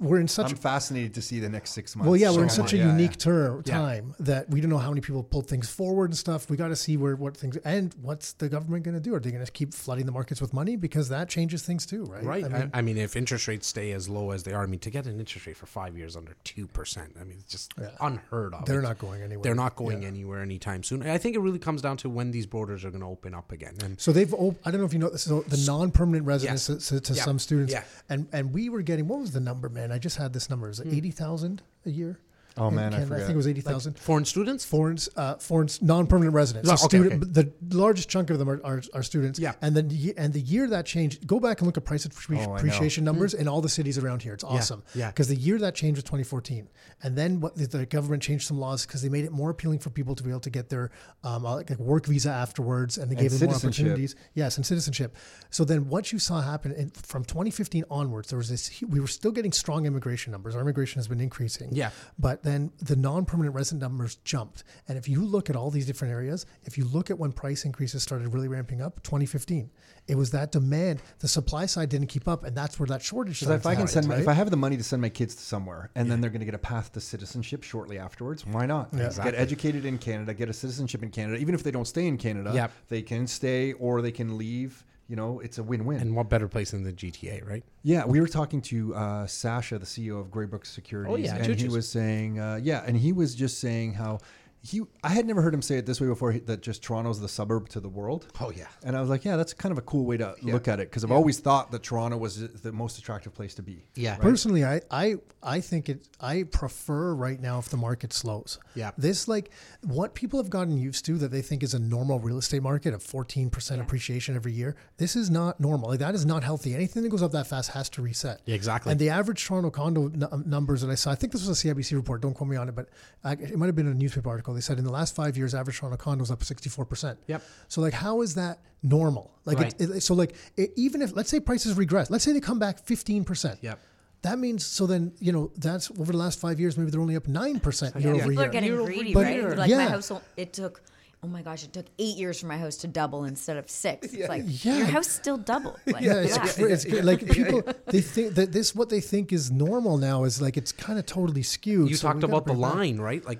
[0.00, 2.08] we're in such I'm fascinated to see the next six months.
[2.08, 2.86] well, yeah, we're in such a much.
[2.86, 3.16] Yeah, unique yeah.
[3.30, 3.72] term Yeah.
[3.78, 6.48] time that we don't know how many people pulled things forward and stuff.
[6.50, 9.14] We got to see where what things and what's the government going to do?
[9.14, 12.04] Are they going to keep flooding the markets with money because that changes things too,
[12.04, 12.24] right?
[12.24, 12.44] Right.
[12.44, 14.62] I I mean, mean, I, mean, if interest rates stay as low as they are,
[14.62, 17.38] I mean, to get an interest rate for five years under two percent, I mean,
[17.40, 18.64] it's just unheard of.
[18.66, 19.42] they're It's- not going anywhere.
[19.42, 20.08] They're not going Yeah.
[20.08, 21.02] anywhere anytime soon.
[21.02, 23.52] I think it really comes down to when these borders are going to open up
[23.52, 23.74] again.
[23.82, 24.32] And So they've.
[24.32, 25.10] Op- I don't know if you know.
[25.10, 25.24] This.
[25.24, 26.88] So the non-permanent residence Yes.
[26.88, 27.24] to, to Yeah.
[27.24, 27.84] some students, Yeah.
[28.08, 29.92] and and we were getting what was the number, man?
[29.92, 30.68] I just had this number.
[30.70, 30.94] Is it hmm.
[30.94, 32.18] eighty thousand a year?
[32.56, 33.02] Oh, in man, I Canada?
[33.02, 33.26] I forget.
[33.26, 33.98] think it was eighty thousand.
[33.98, 36.68] foreign students, foreign uh, foreign non-permanent residents.
[36.70, 39.38] Oh, So okay, student, The largest chunk of them are, are, are students.
[39.38, 39.52] Yeah.
[39.62, 42.40] And then and the year that changed, go back and look at price appre- Oh,
[42.42, 42.54] I know.
[42.56, 44.34] appreciation numbers in all the cities around here.
[44.34, 44.82] It's awesome.
[44.94, 45.08] yeah.
[45.08, 46.68] Because the year that changed was 2014,
[47.02, 49.78] and then what the, the government changed some laws because they made it more appealing
[49.78, 50.90] for people to be able to get their
[51.24, 54.14] um, uh, like work visa afterwards, and they gave them more opportunities.
[54.34, 55.16] Yes, and citizenship.
[55.50, 58.82] So then what you saw happen in, from 2015 onwards, there was this.
[58.82, 60.54] We were still getting strong immigration numbers.
[60.54, 61.70] Our immigration has been increasing.
[61.72, 61.90] Yeah.
[62.18, 64.64] But then the non-permanent resident numbers jumped.
[64.88, 67.64] And if you look at all these different areas, if you look at when price
[67.64, 69.70] increases started really ramping up, 2015,
[70.08, 71.00] it was that demand.
[71.20, 73.38] The supply side didn't keep up, and that's where that shortage.
[73.38, 74.22] So if I to can happen, send, my, right?
[74.22, 76.40] if I have the money to send my kids to somewhere, and then they're going
[76.40, 78.92] to get a path to citizenship shortly afterwards, why not?
[78.92, 81.38] Get educated in Canada, get a citizenship in Canada.
[81.38, 82.72] Even if they don't stay in Canada, Yep.
[82.88, 84.84] they can stay or they can leave.
[85.12, 86.00] You know, it's a win-win.
[86.00, 87.62] and what better place than the GTA, right?
[87.82, 91.60] Yeah, we were talking to uh, Sasha, the CEO of Greybrook Securities, Oh, yeah, and
[91.60, 94.20] he was saying, uh, yeah, and he was just saying how
[94.62, 94.80] he.
[95.02, 96.32] I had never heard him say it this way before.
[96.34, 98.28] That just Toronto's the suburb to the world.
[98.40, 98.66] Oh, yeah.
[98.84, 100.88] And I was like, yeah, that's kind of a cool way to look at it
[100.90, 103.84] because I've always thought that Toronto was the most attractive place to be.
[103.94, 104.16] Yeah.
[104.16, 106.08] Personally, I, I I think it.
[106.20, 108.58] I prefer right now if the market slows.
[108.74, 108.92] Yeah.
[108.96, 109.50] This like
[109.82, 112.94] what people have gotten used to that they think is a normal real estate market
[112.94, 114.76] of fourteen percent appreciation every year.
[114.98, 115.90] This is not normal.
[115.90, 116.74] Like that is not healthy.
[116.74, 118.40] Anything that goes up that fast has to reset.
[118.46, 118.92] Yeah, exactly.
[118.92, 121.64] And the average Toronto condo n- um, numbers that I saw, I think this was
[121.64, 122.20] a CIBC report.
[122.22, 122.88] Don't quote me on it, but
[123.24, 124.51] uh, it might have been a newspaper article.
[124.52, 127.18] They said in the last five years, average Toronto condo was up sixty four percent.
[127.26, 127.42] Yep.
[127.68, 129.32] So like, how is that normal?
[129.44, 129.74] Like, Right.
[129.80, 132.58] it, it, so like, it, even if let's say prices regress, let's say they come
[132.58, 133.58] back fifteen percent.
[133.62, 133.78] Yep.
[134.22, 137.16] That means so then you know that's over the last five years maybe they're only
[137.16, 138.42] up nine percent year over People year.
[138.42, 139.18] are getting Year greedy, year.
[139.18, 139.48] right?
[139.48, 139.76] But- like yeah.
[139.78, 140.80] my house, will- it took.
[141.24, 141.62] Oh my gosh!
[141.62, 144.12] It took eight years for my house to double instead of six.
[144.12, 144.78] It's like Yeah.
[144.78, 145.78] your house still doubled.
[145.86, 146.54] Like, yeah, it's, relax.
[146.56, 150.24] cra- it's cra- like people they think that this what they think is normal now
[150.24, 151.90] is like it's kind of totally skewed.
[151.90, 152.74] You so talked about the bring it back.
[152.74, 153.24] line, right?
[153.24, 153.38] Like,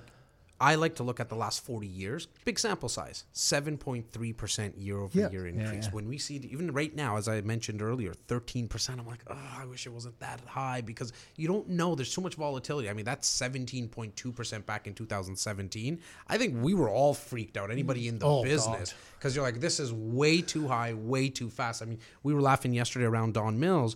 [0.63, 2.27] I like to look at the last 40 years.
[2.45, 5.29] Big sample size, 7.3% year over Yeah.
[5.29, 5.91] year increase.
[5.91, 9.65] When we see, even right now, as I mentioned earlier, 13%, I'm like, oh, I
[9.65, 11.95] wish it wasn't that high because you don't know.
[11.95, 12.89] There's so much volatility.
[12.89, 15.99] I mean, that's 17.2% back in 2017.
[16.27, 19.59] I think we were all freaked out, anybody in the Oh, business, because you're like,
[19.59, 21.81] this is way too high, way too fast.
[21.81, 23.95] I mean, we were laughing yesterday around Don Mills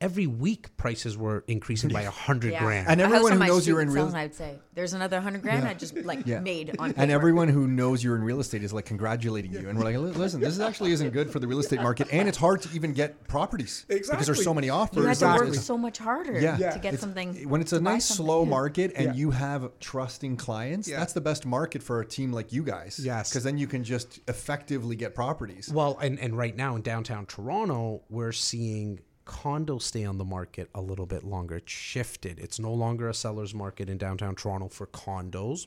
[0.00, 2.62] every week prices were increasing by a hundred Yeah.
[2.64, 2.88] grand.
[2.88, 5.42] And A everyone who knows you're in real- sell, and I'd say, "There's another hundred
[5.42, 6.40] grand I just like Yeah.
[6.40, 9.78] made on." And everyone who knows you're in real estate is like congratulating you, and
[9.78, 12.38] we're like, "Li- listen, this actually isn't good for the real estate market, and it's
[12.38, 14.44] hard to even get properties because there's Exactly.
[14.44, 14.96] so many offers.
[14.96, 15.46] you had to Exactly.
[15.50, 16.56] work so much harder Yeah.
[16.56, 17.48] to get It's- something.
[17.48, 18.26] when it's a to buy nice something.
[18.26, 19.14] slow market and Yeah.
[19.14, 20.98] you have trusting clients, Yeah.
[20.98, 23.00] that's the best market for a team like you guys.
[23.02, 23.30] Yes.
[23.30, 25.70] because then you can just effectively get properties.
[25.72, 30.70] Well, and, and right now in downtown Toronto, we're seeing condos stay on the market
[30.74, 31.56] a little bit longer.
[31.56, 32.38] It's shifted.
[32.38, 35.66] It's no longer a seller's market in downtown Toronto for condos.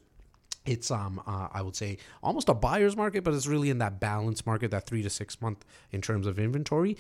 [0.66, 4.00] It's um uh, I would say almost a buyer's market, but it's really in that
[4.00, 6.98] balance market, that three to six month in terms of inventory.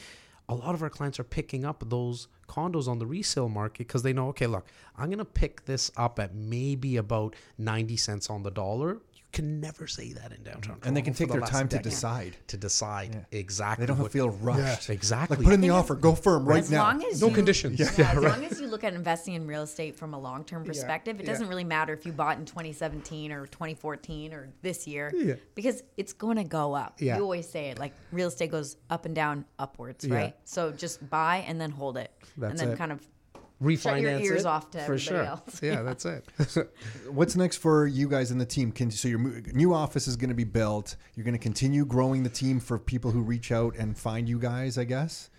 [0.50, 4.04] A lot of our clients are picking up those condos on the resale market because
[4.04, 4.66] they know, okay, look,
[4.98, 9.00] I'm gonna pick this up at maybe about ninety cents on the dollar.
[9.32, 11.70] You can never say that in downtown, And they can take the their last time
[11.70, 12.36] to decide.
[12.48, 13.86] to decide exactly.
[13.86, 14.90] They don't what- feel rushed.
[14.90, 15.38] Exactly.
[15.38, 16.84] Like put in the offer, go firm right as now.
[16.84, 17.80] long as No you, conditions.
[17.80, 18.32] Yeah, Yeah, as right.
[18.34, 21.26] long as you look at investing in real estate from a long term perspective, it
[21.26, 25.36] doesn't really matter if you bought in 2017 or 2014 or this year, Yeah.
[25.56, 26.96] because it's going to go up.
[27.00, 27.16] Yeah.
[27.16, 30.14] You always say it like real estate goes up and down, upwards, Yeah.
[30.16, 30.36] right?
[30.44, 32.78] So just buy and then hold it, That's and then it.
[32.78, 33.00] kind of
[33.62, 35.24] refinance shut your ears it, off to for sure.
[35.24, 35.62] else.
[35.62, 36.26] Yeah, that's it.
[37.10, 38.72] What's next for you guys and the team?
[38.72, 40.96] Can so your new office is going to be built.
[41.16, 44.40] You're going to continue growing the team for people who reach out and find you
[44.40, 45.30] guys, I guess.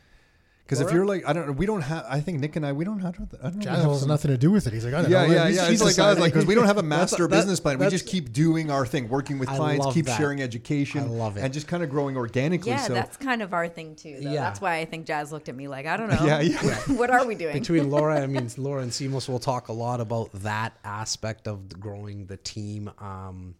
[0.64, 2.06] Because if you're like, I don't know, we don't have.
[2.08, 3.14] I think Nick and I, we don't have.
[3.16, 3.50] I don't know.
[3.58, 4.72] we Jas have has some- nothing to do with it.
[4.72, 5.32] He's like, I don't Yeah, know.
[5.34, 5.68] yeah, He's- yeah.
[5.70, 7.76] he's It's like I was like, because we don't have a master that- business plan.
[7.78, 10.16] We that's- just keep doing our thing, working with I clients, love keep that.
[10.16, 11.02] sharing education.
[11.02, 11.40] I love it.
[11.42, 12.70] and just kind of growing organically.
[12.70, 14.18] yeah, so that's kind of our thing too.
[14.22, 14.30] Though.
[14.30, 14.40] Yeah.
[14.42, 16.24] That's why I think Jas looked at me like, I don't know.
[16.24, 16.56] Yeah, yeah.
[16.96, 17.52] what are we doing?
[17.52, 21.68] Between Laura, I mean, Laura and Simos will talk a lot about that aspect of
[21.68, 22.90] the growing the team.
[22.98, 23.56] Um,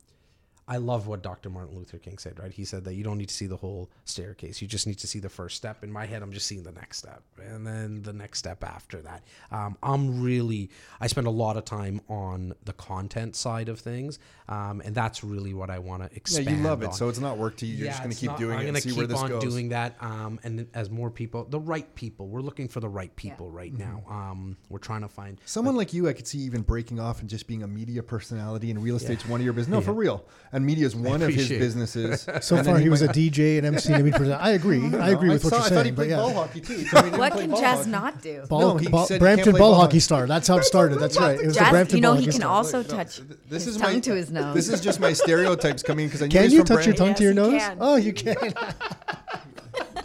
[0.72, 1.50] I love what Dr.
[1.50, 2.50] Martin Luther King said, right?
[2.50, 4.62] He said that you don't need to see the whole staircase.
[4.62, 5.84] You just need to see the first step.
[5.84, 9.02] In my head, I'm just seeing the next step and then the next step after
[9.02, 9.22] that.
[9.50, 14.18] Um, I'm really, I spend a lot of time on the content side of things.
[14.48, 16.46] Um, and that's really what I want to expand.
[16.46, 16.86] yeah, expand you love it.
[16.86, 16.92] on.
[16.94, 17.76] So it's not work to you.
[17.76, 19.42] You're just going to keep not- doing I'm it and gonna keep on goes.
[19.42, 19.96] doing that.
[20.00, 23.72] Um, and as more people, the right people, we're looking for the right people right
[23.76, 24.02] now.
[24.08, 27.28] Um, we're trying to find Someone like you, I could see even breaking off and
[27.28, 29.72] just being a media personality, and real estate's one of your business.
[29.72, 30.24] No, for real.
[30.50, 31.60] And media is one of his appreciate it.
[31.60, 32.28] businesses.
[32.42, 34.36] So And then far, he was a might- DJ and MC and a media.
[34.40, 34.80] I agree.
[34.96, 35.94] I agree with I what saw- you're I thought he saying.
[35.94, 36.72] But played yeah, ball hockey too.
[36.74, 37.90] He he didn't what play can ball Jas hockey.
[37.90, 38.42] not do?
[38.48, 40.00] ball, No, he ball- said he can't Brampton play ball ball hockey hockey.
[40.00, 40.26] star.
[40.26, 40.98] That's how it started.
[40.98, 41.38] That's right.
[41.40, 42.50] It was the Jas, Brampton you know, ball he hockey can star.
[42.50, 44.54] also touch This his is tongue my, to his nose.
[44.54, 46.94] This is just my stereotypes coming because I knew Can he's you from touch your
[46.94, 47.06] Brampton.
[47.06, 47.62] tongue to your he nose?
[47.62, 47.76] can.
[47.80, 48.36] Oh, you can.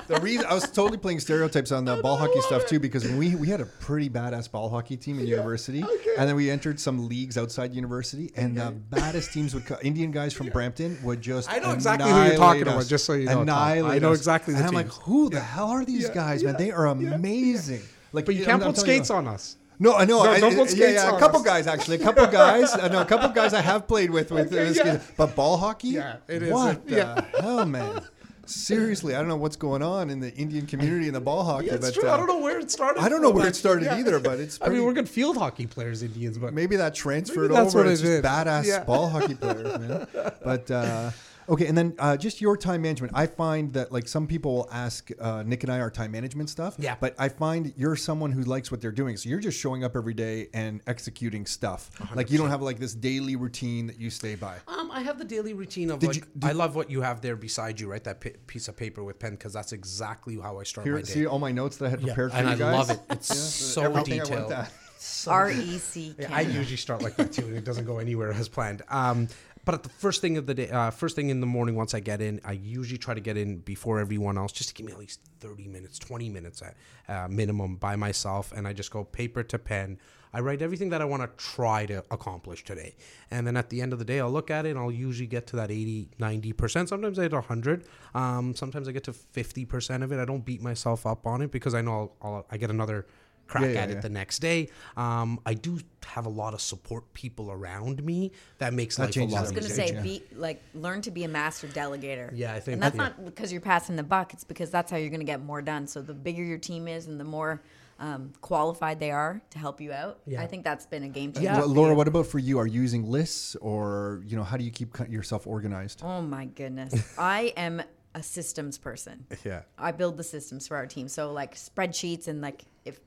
[0.08, 3.36] The reason I was totally playing stereotypes on the ball hockey stuff too because we
[3.36, 5.84] we had a pretty badass ball hockey team in university,
[6.18, 10.12] and then we entered some leagues outside university, and the baddest teams would co- Indian
[10.12, 13.14] guys from Brampton would just I know exactly who you're talking annihilate about, just so
[13.14, 16.10] you know, Annihilate I know exactly the And I'm like, who the hell are these
[16.10, 16.55] guys, man?
[16.58, 17.82] They are amazing.
[18.14, 19.58] Like, But you can't I'm put you- skates on us.
[19.80, 20.24] No, I know.
[20.24, 21.45] No, I, don't put yeah, yeah, a couple us.
[21.45, 22.74] guys actually, a couple guys.
[22.74, 24.99] I know a couple guys I have played with with Okay, yeah.
[25.18, 25.89] but ball hockey.
[25.89, 26.51] Yeah, it is.
[26.51, 27.26] What the Yeah.
[27.39, 28.01] hell, man?
[28.48, 31.68] Seriously, I don't know what's going on in the Indian community in the ball hockey.
[31.68, 32.10] Yeah, it's but true.
[32.10, 33.02] uh, I don't know where it started.
[33.02, 33.98] I don't know where it started yeah.
[34.00, 34.60] either, but it's.
[34.62, 37.84] I mean, we're good field hockey players, Indians, but maybe that transferred that's over.
[37.86, 38.22] what it's it just is.
[38.24, 38.84] badass Yeah.
[38.84, 40.08] ball hockey players, man.
[40.43, 41.12] But uh,
[41.50, 43.14] okay, and then uh, just your time management.
[43.16, 46.50] I find that like some people will ask uh, Nick and I our time management
[46.50, 46.76] stuff.
[46.80, 46.95] Yeah.
[47.00, 49.95] But I find you're someone who likes what they're doing, so you're just showing up
[49.95, 51.89] every day and executing stuff.
[52.16, 54.58] Like you don't have like this daily routine that you stay by.
[54.68, 57.02] Um, I have the daily routine of Did like you- did- I love what you
[57.02, 58.04] have there beside you, right?
[58.04, 61.02] That pi- piece of paper with pen, because that's exactly how I start my Here,
[61.02, 61.12] day.
[61.12, 63.00] see all my notes that I had prepared for and you I love it.
[63.10, 64.52] It's so Everything detailed.
[64.52, 64.72] that.
[65.28, 66.26] R E C K.
[66.26, 68.82] I usually start like that too, and it doesn't go anywhere as planned.
[68.89, 69.28] Um,
[69.68, 71.93] but at the first thing of the day, uh, first thing in the morning, once
[71.93, 74.86] I get in, I usually try to get in before everyone else, just to give
[74.86, 76.78] me at least thirty minutes, twenty minutes at
[77.09, 79.99] uh, minimum by myself, and I just go paper to pen.
[80.34, 82.95] I write everything that I want to try to accomplish today.
[83.30, 85.28] And then at the end of the day, I'll look at it and I'll usually
[85.28, 86.88] get to that 80, 90%.
[86.88, 87.86] Sometimes I hit 100.
[88.13, 90.20] Um, sometimes I get to 50% of it.
[90.20, 93.07] I don't beat myself up on it because I know I'll, I'll, I get another
[93.48, 93.95] crack Yeah, yeah, at yeah.
[93.95, 94.70] it the next day.
[94.95, 99.10] Um, I do have a lot of support people around me that makes That life
[99.10, 99.88] a changes lot I was gonna easier.
[99.88, 102.32] say, be like, learn to be a master delegator.
[102.34, 103.04] Yeah, I think- and that's yeah.
[103.04, 104.34] not because you're passing the buck.
[104.34, 105.88] It's because that's how you're gonna get more done.
[105.88, 107.62] So the bigger your team is, and the more
[108.00, 110.20] um, qualified they are to help you out.
[110.28, 110.41] Yeah.
[110.41, 111.50] I think that's been a game changer.
[111.50, 111.58] Yeah.
[111.60, 112.60] Well, Laura, what about for you?
[112.60, 116.02] Are you using lists, or you know, how do you keep yourself organized?
[116.04, 117.82] Oh my goodness, I am
[118.14, 119.26] a systems person.
[119.43, 119.62] Yeah.
[119.80, 121.08] I build the systems for our team.
[121.08, 123.00] So like spreadsheets and like if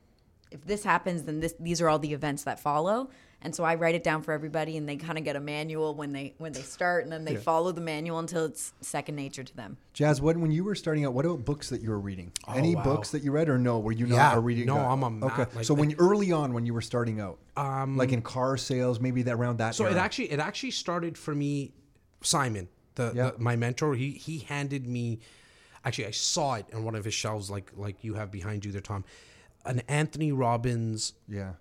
[0.51, 3.11] if this happens, then this these are all the events that follow.
[3.43, 5.95] And so I write it down for everybody, and they kind of get a manual
[5.95, 9.43] when they when they start, and then they follow the manual until it's second nature
[9.43, 9.79] to them.
[9.95, 12.33] Jazz, when when you were starting out, what about books that you were reading?
[12.55, 12.85] Any Oh, wow.
[12.85, 13.79] books that you read, or no?
[13.79, 14.17] Were you Yeah.
[14.17, 14.67] not a reading?
[14.67, 14.85] No, guy?
[14.85, 15.47] I'm a ma- okay.
[15.55, 19.01] like- so when early on, when you were starting out, um, like in car sales,
[19.01, 19.75] maybe that around that.
[19.75, 21.73] So it actually it actually started for me.
[22.23, 23.31] Simon, the, Yeah.
[23.31, 25.21] the my mentor, he he handed me.
[25.83, 28.73] Actually, I saw it on one of his shelves, like like you have behind you
[28.73, 29.03] there, Tom.
[29.65, 31.13] An Anthony Robbins.
[31.29, 31.53] yeah.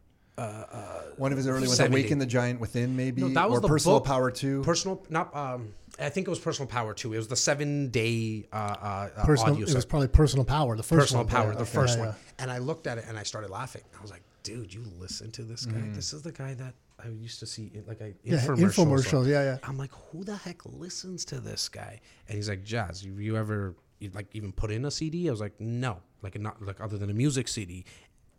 [1.17, 1.99] one of his early ones, 70.
[2.01, 4.61] "Awaken the Giant Within," maybe, No, that was or the "Personal book- Power 2.
[4.63, 5.35] Personal, not.
[5.35, 7.11] Um, I think it was Personal Power Two.
[7.13, 10.77] It was the seven day uh, uh, uh, Personal, audio it was probably personal power.
[10.77, 11.31] The first Personal one.
[11.33, 11.71] Power, Yeah, the okay.
[11.71, 12.15] first Yeah, one.
[12.37, 13.81] And I looked at it and I started laughing.
[13.97, 15.73] I was like, dude, you listen to this guy?
[15.75, 15.93] Mm-hmm.
[15.95, 16.73] This is the guy that
[17.03, 18.57] I used to see in like I Yeah, infomercials.
[18.85, 19.57] infomercials, yeah, yeah.
[19.63, 21.99] I'm like, who the heck listens to this guy?
[22.29, 25.27] And he's like, Jas, you, you ever you, like even put in a CD?
[25.27, 27.85] I was like, no, like not like other than a music CD.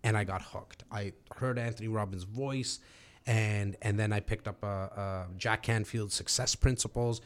[0.03, 0.85] And I got hooked.
[0.91, 2.79] I heard Anthony Robbins' voice,
[3.27, 7.21] and and then I picked up uh, uh, Jack Canfield's Success Principles.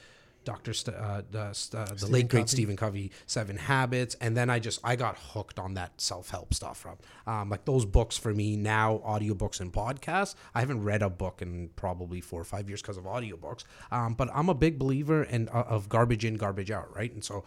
[0.44, 0.72] Dr.
[0.74, 2.48] St- uh, the, st- uh, the late great Covey.
[2.48, 6.54] Stephen Covey, Seven Habits, and then I just I got hooked on that self help
[6.54, 10.34] stuff from um, like those books for me now, audiobooks and podcasts.
[10.54, 14.14] I haven't read a book in probably four or five years because of audiobooks, um,
[14.14, 17.12] but I'm a big believer in uh, of garbage in, garbage out, right?
[17.12, 17.44] And so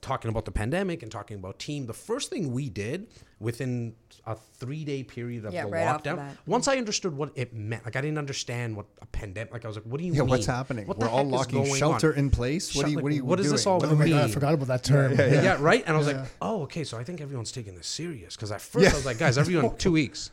[0.00, 3.08] talking about the pandemic and talking about team, the first thing we did
[3.40, 3.94] within
[4.26, 7.84] a three day period of Yeah, the right lockdown, once I understood what it meant,
[7.84, 10.20] like I didn't understand what a pandemic, like I was like, what do you Yeah,
[10.20, 10.28] mean?
[10.30, 10.86] what's happening?
[10.86, 12.18] What We're the all heck is locking going shelter on?
[12.18, 12.74] in place.
[12.74, 12.96] What Shut- do you?
[12.98, 13.24] like, What are you?
[13.24, 15.12] what is this all What- Oh my god, I forgot about that term.
[15.18, 15.82] Yeah, right.
[15.86, 16.84] And I was like, oh, okay.
[16.84, 19.76] So I think everyone's taking this serious because at first I was like, guys, everyone,
[19.78, 20.30] two weeks,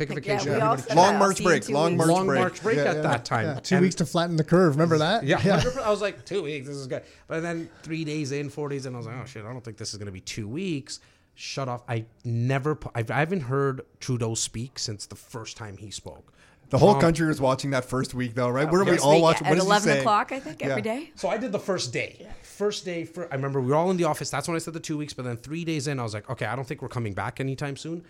[0.00, 0.60] take a Like, yeah, vacation.
[0.62, 0.94] everybody.
[0.94, 1.98] Long March see you in break, long weeks.
[1.98, 2.40] March long break.
[2.40, 3.02] March break Yeah, at yeah.
[3.02, 3.60] that time.
[3.62, 4.74] Two And- weeks to flatten the curve.
[4.76, 5.24] Remember that?
[5.24, 5.78] Yeah, 100%.
[5.82, 7.02] I was like, two weeks, this is good.
[7.28, 9.64] But then three days in, four days in, I was like, oh shit, I don't
[9.64, 11.00] think this is going to be two weeks.
[11.34, 11.82] Shut off.
[11.88, 16.32] I never, pu- I've, I haven't heard Trudeau speak since the first time he spoke.
[16.68, 18.70] The whole Um, country was watching that first week, though, right?
[18.70, 19.46] Where we First all week watching?
[19.46, 19.98] at What is he 11 saying?
[20.00, 20.68] o'clock, I think, Yeah.
[20.68, 21.10] every day.
[21.16, 22.28] So I did the first day.
[22.42, 24.30] First day for I remember we were all in the office.
[24.30, 25.12] That's when I said the two weeks.
[25.12, 27.40] But then three days in, I was like, okay, I don't think we're coming back
[27.40, 28.04] anytime soon.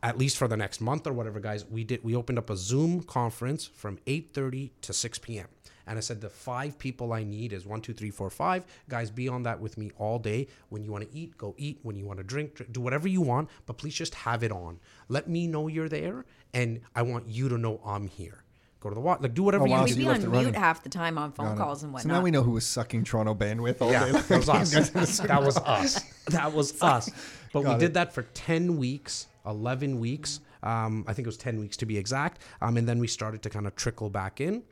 [0.00, 1.64] At least for the next month or whatever, guys.
[1.64, 2.04] We did.
[2.04, 5.48] We opened up a Zoom conference from eight thirty to six p.m.
[5.88, 8.64] And I said the five people I need is one, two, three, four, five.
[8.88, 10.46] Guys, be on that with me all day.
[10.68, 11.78] When you want to eat, go eat.
[11.82, 13.48] When you want to drink, drink, do whatever you want.
[13.66, 14.78] But please just have it on.
[15.08, 18.44] Let me know you're there, and I want you to know I'm here.
[18.80, 19.90] Go to the water, like do whatever Oh, you wow, need.
[19.90, 20.54] so We'd you be on it mute running.
[20.54, 21.58] half the time on phone Got it.
[21.58, 22.16] calls and So whatnot.
[22.18, 23.94] now we know who was sucking Toronto bandwidth all day.
[23.94, 24.70] Yeah, that was us.
[25.20, 26.00] that was us.
[26.28, 27.10] That was us.
[27.52, 30.40] But we Got did that for 10 weeks, 11 weeks.
[30.62, 32.40] Um, I think it was 10 weeks to be exact.
[32.60, 34.62] Um, and then we started to kind of trickle back in.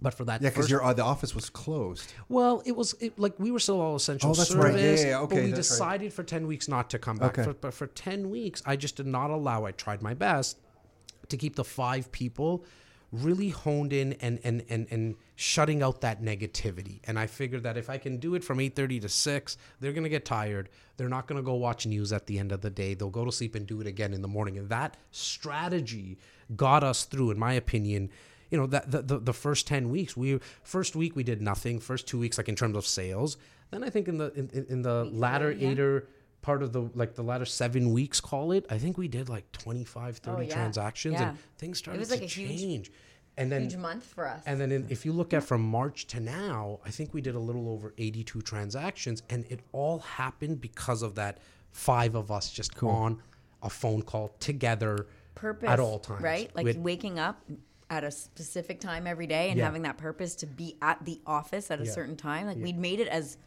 [0.00, 2.12] But for that Yeah, because your uh, the office was closed.
[2.28, 4.64] well, it was it, like we were still all essential Oh, that's service.
[4.64, 4.78] right.
[4.78, 5.18] Yeah, yeah, yeah.
[5.20, 5.76] But Okay, we that's right.
[5.76, 7.30] decided for 10 weeks not to come back.
[7.38, 7.44] Okay.
[7.44, 10.58] For, but for 10 weeks, I just did not allow, I tried my best
[11.30, 12.64] to keep the five people
[13.10, 17.00] really honed in and and and and shutting out that negativity.
[17.04, 20.04] And I figured that if I can do it from 8:30 to 6, they're going
[20.04, 20.68] to get tired.
[20.96, 22.94] They're not going to go watch news at the end of the day.
[22.94, 24.58] They'll go to sleep and do it again in the morning.
[24.58, 26.18] And that strategy
[26.56, 28.10] got us through in my opinion.
[28.50, 31.80] You know that the, the the first ten weeks we first week we did nothing.
[31.80, 33.36] First two weeks like in terms of sales.
[33.70, 35.68] Then I think in the in, in, in the latter yeah.
[35.68, 36.08] eight or
[36.42, 39.50] part of the like the latter seven weeks call it i think we did like
[39.52, 40.54] 25 30 Oh, yeah.
[40.54, 41.30] transactions Yeah.
[41.30, 42.90] and things started it was to like a huge- change
[43.36, 44.42] and then Huge month for us.
[44.46, 47.34] and then in, if you look at from march to now i think we did
[47.34, 51.38] a little over 82 transactions and it all happened because of that
[51.72, 53.20] five of us just on
[53.62, 56.50] a phone call together purpose at all times right?
[56.54, 57.42] Like With- waking up
[57.90, 59.64] at a specific time every day and Yeah.
[59.64, 61.90] having that purpose to be at the office at a Yeah.
[61.92, 62.46] certain time.
[62.46, 63.38] Like we'd made it as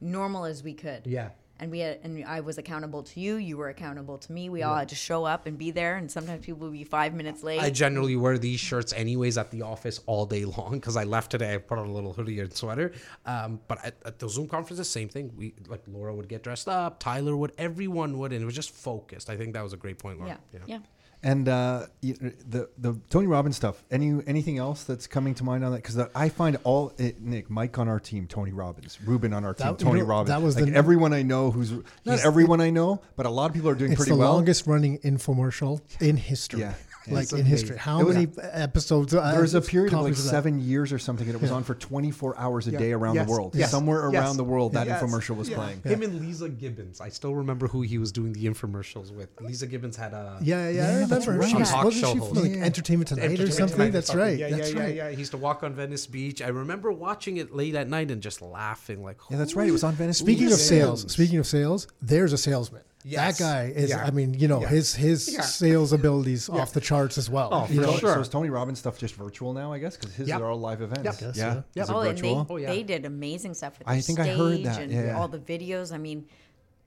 [0.00, 1.06] normal as we could.
[1.06, 1.30] Yeah.
[1.60, 3.36] And we had, and I was accountable to you.
[3.36, 4.48] You were accountable to me.
[4.48, 5.96] We all had to show up and be there.
[5.96, 7.60] And sometimes people would be five minutes late.
[7.60, 11.30] I generally wear these shirts anyways at the office all day long because I left
[11.30, 11.54] today.
[11.54, 12.92] I put on a little hoodie and sweater.
[13.26, 15.32] Um, but at, at the Zoom conferences, same thing.
[15.36, 18.70] We like Laura would get dressed up, Tyler would, everyone would, and it was just
[18.70, 19.28] focused.
[19.28, 20.38] I think that was a great point, Laura.
[20.52, 20.60] yeah.
[20.66, 20.78] yeah.
[21.22, 23.82] And uh, the the Tony Robbins stuff.
[23.90, 25.78] Any anything else that's coming to mind on that?
[25.82, 29.52] Because I find all it, Nick, Mike on our team, Tony Robbins, Ruben on our
[29.52, 30.28] team, That- you Tony know, Robbins.
[30.30, 31.72] that was like the- everyone I know who's
[32.06, 34.32] not everyone I know, but a lot of people are doing It's pretty the well.
[34.32, 36.60] longest running infomercial in history.
[36.60, 36.72] Yeah.
[37.10, 37.76] Like It's in history.
[37.76, 39.14] How It was- many episodes?
[39.14, 40.30] Uh, There was a period of like copies that?
[40.30, 41.56] seven years or something, and it was Yeah.
[41.56, 42.78] on for 24 hours a Yeah.
[42.78, 43.26] day around Yes.
[43.26, 43.54] the world.
[43.54, 43.70] Yes.
[43.70, 44.22] Somewhere Yes.
[44.22, 45.02] around the world, that Yes.
[45.02, 45.56] infomercial was Yeah.
[45.56, 45.82] playing.
[45.82, 47.00] Him and Leeza Gibbons.
[47.00, 49.34] I still remember who he was doing the infomercials with.
[49.36, 51.42] Leeza Gibbons had a Yeah, yeah, I Yeah, that's remember.
[51.44, 51.50] right.
[51.50, 52.34] She was, Talk wasn't show she host.
[52.34, 53.76] from like Entertainment Tonight or Entertainment something?
[53.76, 54.38] Tonight or That's right.
[54.38, 54.94] Yeah, That's yeah, right.
[54.94, 55.10] yeah, yeah.
[55.10, 56.40] He used to walk on Venice Beach.
[56.42, 59.18] I remember watching it late at night and just laughing like.
[59.30, 59.68] Yeah, that's right.
[59.68, 60.18] It was on Venice.
[60.18, 62.82] Speaking of sales, speaking of sales, there's a salesman.
[63.02, 63.38] Yes.
[63.38, 63.90] That guy is.
[63.90, 64.04] Yeah.
[64.04, 64.68] I mean, you know, Yeah.
[64.68, 65.40] his his Yeah.
[65.40, 67.48] sales abilities off the charts as well.
[67.50, 68.14] Oh, you know, sure.
[68.14, 69.72] So is Tony Robbins stuff just virtual now?
[69.72, 70.40] I guess because his Yep.
[70.40, 71.04] are all live events.
[71.04, 71.14] Yep.
[71.20, 71.44] Yes, yeah.
[71.46, 71.54] yeah.
[71.54, 71.64] Yep.
[71.84, 72.66] Is it Oh, and they, Oh, yeah.
[72.68, 75.18] they did amazing stuff with I their think I stage heard that, and yeah.
[75.18, 75.92] all the videos.
[75.92, 76.26] I mean,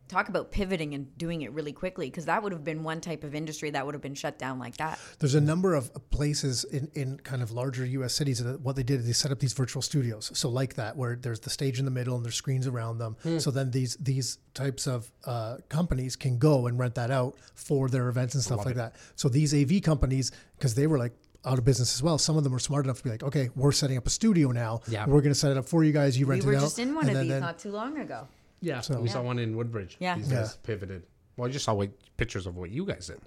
[0.07, 3.23] talk about pivoting and doing it really quickly because that would have been one type
[3.23, 4.99] of industry that would have been shut down like that.
[5.19, 8.13] There's a number of places in, in kind of larger U.S.
[8.13, 10.29] cities that what they did is they set up these virtual studios.
[10.33, 13.15] So like that, where there's the stage in the middle and there's screens around them.
[13.23, 13.39] Hmm.
[13.39, 17.89] So then these these types of uh, companies can go and rent that out for
[17.89, 18.95] their events and stuff like that.
[19.15, 21.13] So these AV companies, because they were like
[21.45, 23.49] out of business as well, some of them were smart enough to be like, okay,
[23.55, 24.81] we're setting up a studio now.
[24.87, 25.05] Yeah.
[25.05, 26.17] We're going to set it up for you guys.
[26.17, 26.59] You We rent were it out.
[26.59, 28.27] We were just in one and of then- these then- not too long ago.
[28.63, 29.13] Yeah, So- we Yeah.
[29.13, 29.97] saw one in Woodbridge.
[29.99, 30.15] Yeah.
[30.15, 30.41] these uh, Yeah.
[30.41, 31.03] guys pivoted.
[31.37, 33.19] Well, I just saw what, pictures of what you guys did.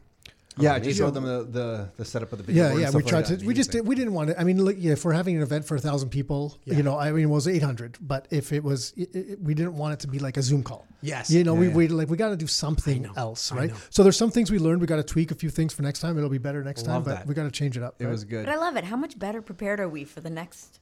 [0.58, 0.88] Yeah, I Amazing.
[0.88, 2.86] just showed them the, the, the setup of the big Yeah, board yeah.
[2.86, 3.46] and We tried like to.
[3.46, 3.86] We just did.
[3.86, 4.40] We didn't want to.
[4.40, 6.98] I mean, look, yeah, if we're having an event for a thousand people, you know,
[6.98, 7.98] I mean, it was eight hundred.
[8.00, 10.62] But if it was, it, it, we didn't want it to be like a Zoom
[10.62, 10.86] call.
[11.02, 11.30] Yes.
[11.30, 11.74] You know, we yeah.
[11.74, 13.70] we like we got to do something else, right?
[13.90, 14.80] So there's some things we learned.
[14.80, 16.16] We got to tweak a few things for next time.
[16.16, 17.26] It'll be better next time, Love but that.
[17.26, 17.96] we got to change it up.
[17.98, 18.10] It right?
[18.10, 18.46] was good.
[18.46, 18.84] But I love it.
[18.84, 20.80] How much better prepared are we for the next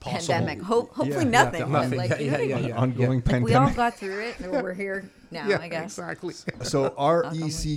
[0.00, 0.34] Possible.
[0.34, 0.62] pandemic?
[0.64, 1.60] Hope, hopefully Yeah, nothing.
[1.60, 1.98] yeah, nothing.
[1.98, 2.68] like, Yeah, you know yeah, I yeah, mean?
[2.68, 2.76] yeah.
[2.76, 4.40] Ongoing Like, we all got through it.
[4.40, 5.98] and We're here now, I guess.
[5.98, 6.34] exactly.
[6.62, 6.90] So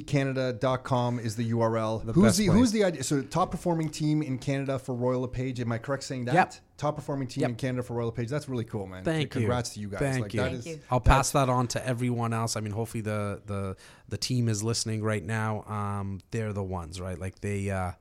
[0.04, 2.02] reccanada.com is the URL.
[2.14, 2.58] who's the place.
[2.58, 3.04] who's the idea?
[3.04, 5.60] So top performing team in Canada for Royal LePage.
[5.60, 6.34] Am I correct saying that?
[6.36, 6.54] Yep.
[6.78, 7.50] Top performing team Yep.
[7.52, 8.30] in Canada for Royal LePage.
[8.30, 9.04] That's really cool, man.
[9.04, 9.42] Thank you.
[9.42, 10.00] Congrats to you guys.
[10.00, 10.40] Thank like, you.
[10.42, 10.80] that Thank is- you.
[10.90, 12.56] I'll pass that on to everyone else.
[12.58, 13.76] I mean, hopefully the the
[14.10, 15.64] the team is listening right now.
[15.68, 17.18] Um, they're the ones, right?
[17.20, 17.92] Like they uh,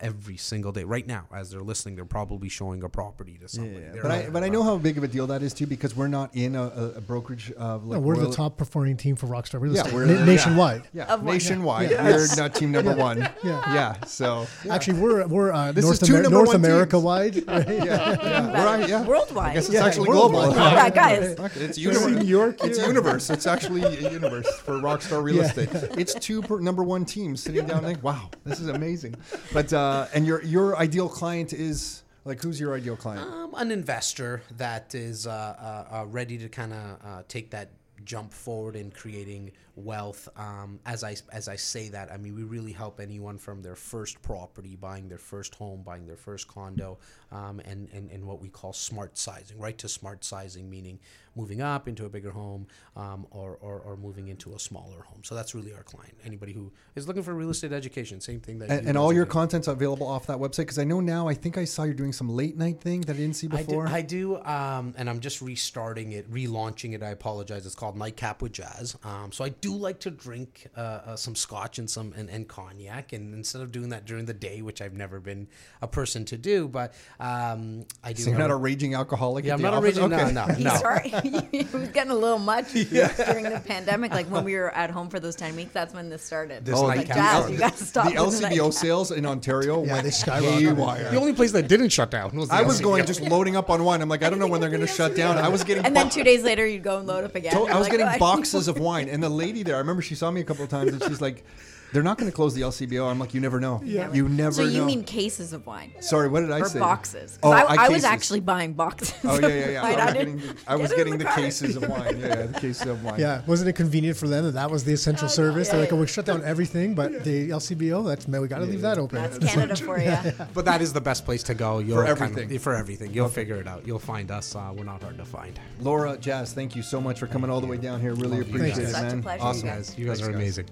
[0.00, 3.84] every single day, right now, as they're listening, they're probably showing a property to somebody.
[3.84, 5.52] Yeah, They're but I not- but I know how big of a deal that is
[5.52, 8.36] too because we're not in a, a, a brokerage of like No, we're Royal- the
[8.36, 10.82] top performing team for Rockstar Real Yeah, Estate we're- Na- nationwide.
[10.92, 11.90] Yeah, Of nationwide.
[11.90, 12.04] Yeah.
[12.04, 13.18] We're not team number one.
[13.42, 13.74] Yeah.
[13.74, 14.04] yeah.
[14.04, 17.04] So Actually, we're we're uh, This North, is two Amer- number North one America teams.
[17.04, 17.34] wide.
[17.48, 17.68] right?
[17.68, 17.84] yeah,
[18.22, 18.64] yeah.
[18.64, 19.04] Right, yeah.
[19.04, 19.50] Worldwide.
[19.50, 20.44] I guess it's Yeah, actually worldwide.
[20.54, 20.62] global.
[20.62, 21.38] All right, guys.
[21.38, 22.06] Okay, it's universe.
[22.22, 23.30] New York, It's universe.
[23.30, 25.70] It's actually a universe for Rockstar Real Estate.
[25.98, 27.96] It's two number one teams sitting down there.
[28.02, 29.14] Wow, this is amazing.
[29.52, 33.26] But uh, and your your ideal client is like who's your ideal client?
[33.26, 37.70] Um, an investor that is uh, uh, uh, ready to kind of uh, take that
[38.04, 40.28] jump forward in creating wealth.
[40.36, 43.76] Um, as I as I say that, I mean we really help anyone from their
[43.76, 46.98] first property, buying their first home, buying their first condo,
[47.30, 50.98] um, and, and and what we call smart sizing, right to smart sizing, meaning
[51.36, 55.22] moving up into a bigger home um, or, or or moving into a smaller home.
[55.22, 56.14] So that's really our client.
[56.24, 58.70] Anybody who is looking for real estate education, same thing that.
[58.70, 59.32] And, and all your doing.
[59.32, 61.28] content's available off that website because I know now.
[61.28, 63.50] I think I saw you're doing some late night thing that I didn't see I
[63.50, 63.88] do, before.
[63.88, 67.02] I do, um, and I'm just restarting it, relaunching it.
[67.02, 67.66] I apologize.
[67.66, 68.96] It's called Nightcap with Jas.
[69.04, 72.46] Um, so I do like to drink uh, uh, some scotch and some and, and
[72.48, 75.48] cognac, and instead of doing that during the day, which I've never been
[75.82, 78.22] a person to do, but um, I do.
[78.22, 79.44] so you're not a- a raging alcoholic.
[79.44, 79.96] yeah, at I'm the not a office?
[79.98, 80.12] raging.
[80.12, 80.32] Okay.
[80.32, 80.74] No, no, He's no.
[80.76, 81.10] sorry.
[81.52, 84.10] it was getting a little much during the pandemic.
[84.12, 86.64] Like when we were at home for those 10 weeks, that's when this started.
[86.64, 87.52] This It's like, nightcap Jas, started.
[87.52, 88.04] you got to stop.
[88.08, 90.60] The LCBO nightcap." sales in Ontario Yeah, went they skyrocketed.
[90.60, 91.10] haywire.
[91.10, 92.82] The only place that didn't shut down was the I was LCBO.
[92.84, 94.00] going just loading up on wine.
[94.02, 95.38] I'm like, I don't know when they're going to shut down.
[95.38, 97.52] I was getting And then two days later, you'd go and load up again.
[97.78, 100.14] I was like, getting "Oh, boxes of wine, and the lady there, I remember she
[100.14, 101.44] saw me a couple of times, and she's like,
[101.92, 103.80] "They're not going to close the LCBO." I'm like, "You never know.
[103.84, 104.12] Yeah.
[104.12, 104.50] You never know.
[104.50, 105.92] So you know." mean cases of wine?
[106.00, 106.78] Sorry, what did I Or say?
[106.78, 107.38] boxes?
[107.38, 108.04] 'Cause Oh, I, I I was cases.
[108.04, 109.14] actually buying boxes.
[109.24, 109.82] Oh yeah, yeah, yeah.
[109.88, 112.18] Right, I was didn't getting, I was in getting the the cases of wine.
[112.20, 113.18] Yeah, yeah, the cases of wine.
[113.20, 115.68] Yeah, wasn't it convenient for them that that was the essential Oh, no, service?
[115.68, 116.00] They're yeah, like, oh, yeah.
[116.02, 119.22] we shut down everything, but the LCBO, that's man, we got to leave that open.
[119.22, 120.16] That's Canada for you.
[120.54, 121.78] But that is the best place to go.
[121.78, 122.58] You'll For kind of- everything.
[122.58, 123.12] for everything.
[123.14, 123.86] You'll figure it out.
[123.86, 124.54] You'll find us.
[124.54, 125.58] Uh, we're not hard to find.
[125.80, 128.14] Laura, Jas, thank you so much for coming all the way down here.
[128.14, 128.88] Really Love you appreciate guys.
[128.90, 129.22] it, Such a man.
[129.22, 129.66] pleasure, Awesome.
[129.68, 130.66] you Guys, you guys Thanks, are amazing.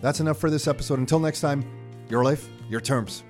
[0.00, 0.98] That's enough for this episode.
[0.98, 1.64] Until next time,
[2.08, 3.22] your life, your terms.